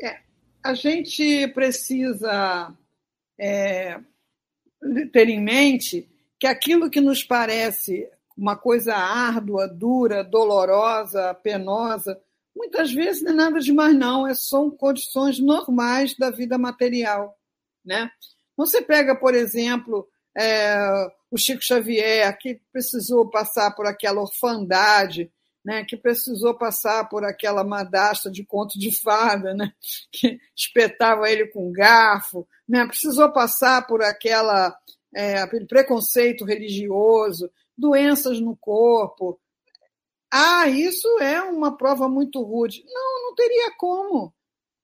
É, 0.00 0.18
a 0.62 0.74
gente 0.74 1.48
precisa 1.48 2.72
é, 3.38 4.00
ter 5.12 5.28
em 5.28 5.40
mente 5.40 6.08
que 6.38 6.46
aquilo 6.46 6.90
que 6.90 7.00
nos 7.00 7.22
parece 7.22 8.08
uma 8.36 8.56
coisa 8.56 8.94
árdua, 8.94 9.66
dura, 9.66 10.22
dolorosa, 10.22 11.34
penosa, 11.34 12.20
muitas 12.54 12.92
vezes 12.92 13.22
não 13.22 13.32
é 13.32 13.34
nada 13.34 13.58
demais, 13.58 13.96
não, 13.96 14.26
é, 14.26 14.34
são 14.34 14.70
condições 14.70 15.38
normais 15.40 16.16
da 16.16 16.30
vida 16.30 16.56
material. 16.56 17.36
Né? 17.84 18.10
Você 18.56 18.80
pega, 18.80 19.16
por 19.16 19.34
exemplo, 19.34 20.08
é, 20.36 20.78
o 21.30 21.36
Chico 21.36 21.62
Xavier, 21.62 22.36
que 22.38 22.60
precisou 22.72 23.28
passar 23.28 23.72
por 23.74 23.86
aquela 23.86 24.20
orfandade, 24.20 25.32
né, 25.68 25.84
que 25.84 25.98
precisou 25.98 26.54
passar 26.54 27.10
por 27.10 27.26
aquela 27.26 27.62
madasta 27.62 28.30
de 28.30 28.42
conto 28.42 28.78
de 28.78 28.90
fada, 28.90 29.52
né, 29.52 29.70
que 30.10 30.40
espetava 30.56 31.30
ele 31.30 31.46
com 31.48 31.70
garfo, 31.70 32.48
né, 32.66 32.86
precisou 32.86 33.30
passar 33.30 33.86
por 33.86 34.02
aquela 34.02 34.74
é, 35.14 35.44
preconceito 35.66 36.42
religioso, 36.42 37.50
doenças 37.76 38.40
no 38.40 38.56
corpo. 38.56 39.38
Ah, 40.32 40.66
isso 40.68 41.06
é 41.20 41.42
uma 41.42 41.76
prova 41.76 42.08
muito 42.08 42.42
rude. 42.42 42.82
Não, 42.86 43.26
não 43.26 43.34
teria 43.34 43.70
como 43.76 44.32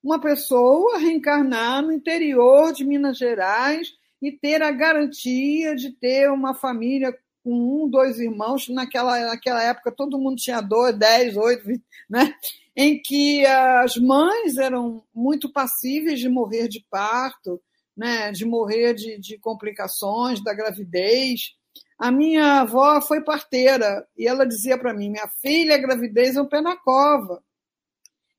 uma 0.03 0.21
pessoa 0.21 0.99
reencarnar 0.99 1.81
no 1.81 1.93
interior 1.93 2.75
de 2.75 2.85
Minas 2.85 3.17
Gerais 3.17 3.89
e 4.21 4.31
ter 4.31 4.63
a 4.63 4.71
garantia 4.71 5.75
de 5.75 5.93
ter 5.93 6.31
uma 6.31 6.53
família 6.53 7.19
com 7.45 7.85
um, 7.85 7.89
dois 7.89 8.19
irmãos, 8.19 8.71
naquela, 8.71 9.21
naquela 9.27 9.63
época 9.63 9.93
todo 9.93 10.19
mundo 10.19 10.37
tinha 10.37 10.63
dois, 10.63 10.97
dez, 10.97 11.37
oito, 11.37 11.69
né? 12.09 12.35
em 12.75 13.01
que 13.01 13.45
as 13.45 13.97
mães 13.99 14.57
eram 14.57 15.05
muito 15.15 15.53
passíveis 15.53 16.19
de 16.19 16.29
morrer 16.29 16.69
de 16.69 16.85
parto, 16.91 17.61
né? 17.95 18.33
de 18.33 18.47
morrer 18.47 18.95
de, 18.95 19.21
de 19.21 19.39
complicações 19.39 20.43
da 20.43 20.55
gravidez. 20.55 21.55
A 21.99 22.11
minha 22.11 22.63
avó 22.63 23.01
foi 23.03 23.23
parteira 23.23 24.09
e 24.17 24.27
ela 24.27 24.47
dizia 24.47 24.79
para 24.79 24.95
mim: 24.95 25.11
minha 25.11 25.29
filha, 25.41 25.75
a 25.75 25.79
gravidez 25.79 26.37
é 26.37 26.43
um 26.43 26.49
pé 26.49 26.63
na 26.63 26.77
cova. 26.77 27.45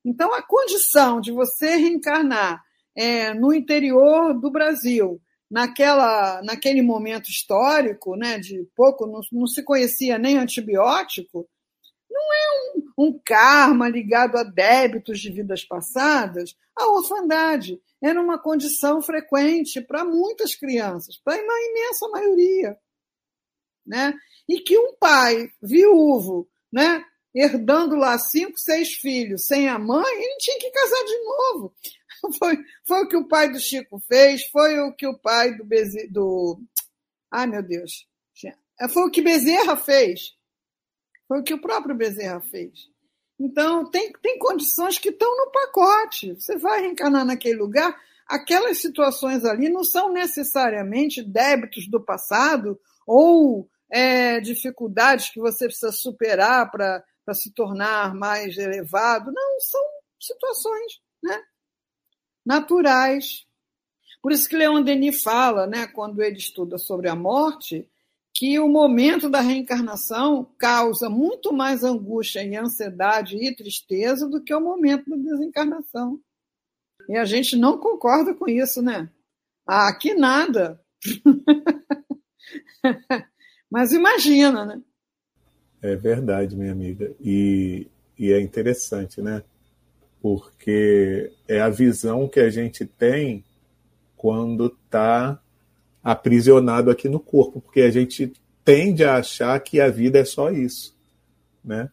Então, 0.04 0.34
a 0.34 0.42
condição 0.42 1.20
de 1.20 1.30
você 1.30 1.76
reencarnar 1.76 2.62
é, 2.94 3.32
no 3.34 3.52
interior 3.52 4.34
do 4.34 4.50
Brasil, 4.50 5.20
naquela, 5.50 6.42
naquele 6.42 6.82
momento 6.82 7.28
histórico, 7.28 8.16
né, 8.16 8.38
de 8.38 8.68
pouco, 8.74 9.06
não, 9.06 9.20
não 9.32 9.46
se 9.46 9.62
conhecia 9.62 10.18
nem 10.18 10.38
antibiótico, 10.38 11.48
não 12.10 12.34
é 12.34 12.76
um, 12.76 13.06
um, 13.06 13.20
karma 13.24 13.88
ligado 13.88 14.36
a 14.36 14.42
débitos 14.42 15.20
de 15.20 15.30
vidas 15.30 15.64
passadas. 15.64 16.56
A 16.74 16.86
orfandade 16.90 17.80
era 18.02 18.20
uma 18.20 18.38
condição 18.38 19.02
frequente 19.02 19.80
para 19.80 20.04
muitas 20.04 20.54
crianças, 20.54 21.18
para 21.22 21.34
a 21.34 21.70
imensa 21.70 22.08
maioria. 22.08 22.78
Né? 23.86 24.14
E 24.48 24.60
que 24.60 24.78
um 24.78 24.94
pai 24.98 25.50
viúvo, 25.62 26.48
né, 26.72 27.04
herdando 27.34 27.94
lá 27.96 28.18
cinco, 28.18 28.58
seis 28.58 28.94
filhos 28.94 29.46
sem 29.46 29.68
a 29.68 29.78
mãe, 29.78 30.14
ele 30.14 30.36
tinha 30.38 30.58
que 30.58 30.70
casar 30.70 31.04
de 31.04 31.18
novo. 31.22 31.74
Foi, 32.38 32.56
foi 32.86 33.04
o 33.04 33.08
que 33.08 33.16
o 33.16 33.28
pai 33.28 33.50
do 33.50 33.60
Chico 33.60 34.00
fez, 34.00 34.46
foi 34.48 34.80
o 34.80 34.94
que 34.94 35.06
o 35.06 35.18
pai 35.18 35.54
do. 35.54 35.66
Do... 36.10 36.60
Ai, 37.30 37.46
meu 37.46 37.62
Deus. 37.62 38.06
Foi 38.90 39.04
o 39.04 39.10
que 39.10 39.22
Bezerra 39.22 39.76
fez. 39.76 40.34
Foi 41.26 41.40
o 41.40 41.42
que 41.42 41.54
o 41.54 41.60
próprio 41.60 41.96
Bezerra 41.96 42.40
fez. 42.40 42.88
Então, 43.38 43.88
tem, 43.90 44.12
tem 44.22 44.38
condições 44.38 44.98
que 44.98 45.08
estão 45.08 45.34
no 45.36 45.50
pacote. 45.50 46.34
Você 46.34 46.56
vai 46.56 46.82
reencarnar 46.82 47.24
naquele 47.24 47.56
lugar, 47.56 47.98
aquelas 48.26 48.78
situações 48.78 49.44
ali 49.44 49.68
não 49.68 49.84
são 49.84 50.12
necessariamente 50.12 51.22
débitos 51.22 51.88
do 51.88 52.02
passado 52.02 52.78
ou 53.06 53.68
é, 53.90 54.40
dificuldades 54.40 55.30
que 55.30 55.40
você 55.40 55.66
precisa 55.66 55.92
superar 55.92 56.70
para 56.70 57.04
se 57.34 57.52
tornar 57.52 58.14
mais 58.14 58.56
elevado. 58.56 59.32
Não, 59.32 59.60
são 59.60 59.82
situações 60.18 61.00
né, 61.22 61.42
naturais. 62.46 63.44
Por 64.22 64.32
isso 64.32 64.48
que 64.48 64.56
Leon 64.56 64.82
Denis 64.82 65.22
fala, 65.22 65.66
né, 65.66 65.86
quando 65.86 66.22
ele 66.22 66.36
estuda 66.36 66.78
sobre 66.78 67.08
a 67.08 67.16
morte, 67.16 67.88
que 68.34 68.58
o 68.58 68.68
momento 68.68 69.30
da 69.30 69.40
reencarnação 69.40 70.44
causa 70.58 71.08
muito 71.08 71.52
mais 71.52 71.82
angústia 71.82 72.44
e 72.44 72.54
ansiedade 72.54 73.36
e 73.36 73.54
tristeza 73.54 74.28
do 74.28 74.42
que 74.42 74.54
o 74.54 74.60
momento 74.60 75.08
da 75.08 75.16
desencarnação. 75.16 76.20
E 77.08 77.16
a 77.16 77.24
gente 77.24 77.56
não 77.56 77.78
concorda 77.78 78.34
com 78.34 78.48
isso, 78.48 78.82
né? 78.82 79.08
Ah, 79.66 79.92
que 79.94 80.14
nada. 80.14 80.80
Mas 83.70 83.92
imagina, 83.92 84.64
né? 84.64 84.82
É 85.80 85.96
verdade, 85.96 86.56
minha 86.56 86.72
amiga. 86.72 87.14
E, 87.20 87.88
e 88.18 88.32
é 88.32 88.40
interessante, 88.40 89.22
né? 89.22 89.42
Porque 90.26 91.30
é 91.46 91.60
a 91.60 91.68
visão 91.68 92.26
que 92.26 92.40
a 92.40 92.50
gente 92.50 92.84
tem 92.84 93.44
quando 94.16 94.66
está 94.66 95.40
aprisionado 96.02 96.90
aqui 96.90 97.08
no 97.08 97.20
corpo, 97.20 97.60
porque 97.60 97.82
a 97.82 97.92
gente 97.92 98.32
tende 98.64 99.04
a 99.04 99.18
achar 99.18 99.56
que 99.60 99.80
a 99.80 99.88
vida 99.88 100.18
é 100.18 100.24
só 100.24 100.50
isso, 100.50 100.96
né? 101.64 101.88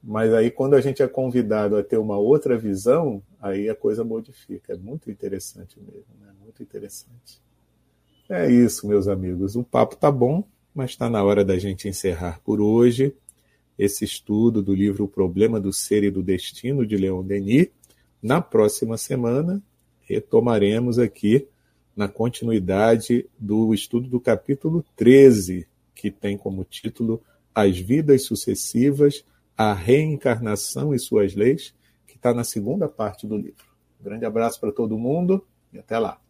Mas 0.00 0.32
aí 0.32 0.48
quando 0.48 0.74
a 0.74 0.80
gente 0.80 1.02
é 1.02 1.08
convidado 1.08 1.76
a 1.76 1.82
ter 1.82 1.96
uma 1.96 2.16
outra 2.16 2.56
visão, 2.56 3.20
aí 3.42 3.68
a 3.68 3.74
coisa 3.74 4.04
modifica. 4.04 4.74
É 4.74 4.76
muito 4.76 5.10
interessante 5.10 5.76
mesmo, 5.80 6.14
né? 6.20 6.32
Muito 6.40 6.62
interessante. 6.62 7.42
É 8.28 8.48
isso, 8.48 8.86
meus 8.86 9.08
amigos. 9.08 9.56
O 9.56 9.64
papo 9.64 9.96
tá 9.96 10.12
bom, 10.12 10.44
mas 10.72 10.90
está 10.90 11.10
na 11.10 11.24
hora 11.24 11.44
da 11.44 11.58
gente 11.58 11.88
encerrar 11.88 12.40
por 12.44 12.60
hoje 12.60 13.12
esse 13.78 14.04
estudo 14.04 14.62
do 14.62 14.74
livro 14.74 15.04
O 15.04 15.08
Problema 15.08 15.60
do 15.60 15.72
Ser 15.72 16.04
e 16.04 16.10
do 16.10 16.22
Destino 16.22 16.86
de 16.86 16.96
Leon 16.96 17.22
Denis. 17.22 17.68
Na 18.22 18.40
próxima 18.40 18.96
semana 18.96 19.62
retomaremos 20.02 20.98
aqui 20.98 21.46
na 21.94 22.08
continuidade 22.08 23.26
do 23.38 23.72
estudo 23.72 24.08
do 24.08 24.20
capítulo 24.20 24.84
13, 24.96 25.66
que 25.94 26.10
tem 26.10 26.36
como 26.36 26.64
título 26.64 27.22
As 27.54 27.78
Vidas 27.78 28.24
Sucessivas, 28.24 29.24
a 29.56 29.72
Reencarnação 29.72 30.94
e 30.94 30.98
Suas 30.98 31.34
Leis, 31.34 31.74
que 32.06 32.16
está 32.16 32.34
na 32.34 32.44
segunda 32.44 32.88
parte 32.88 33.26
do 33.26 33.36
livro. 33.36 33.64
Um 34.00 34.04
grande 34.04 34.26
abraço 34.26 34.60
para 34.60 34.72
todo 34.72 34.98
mundo 34.98 35.44
e 35.72 35.78
até 35.78 35.98
lá. 35.98 36.20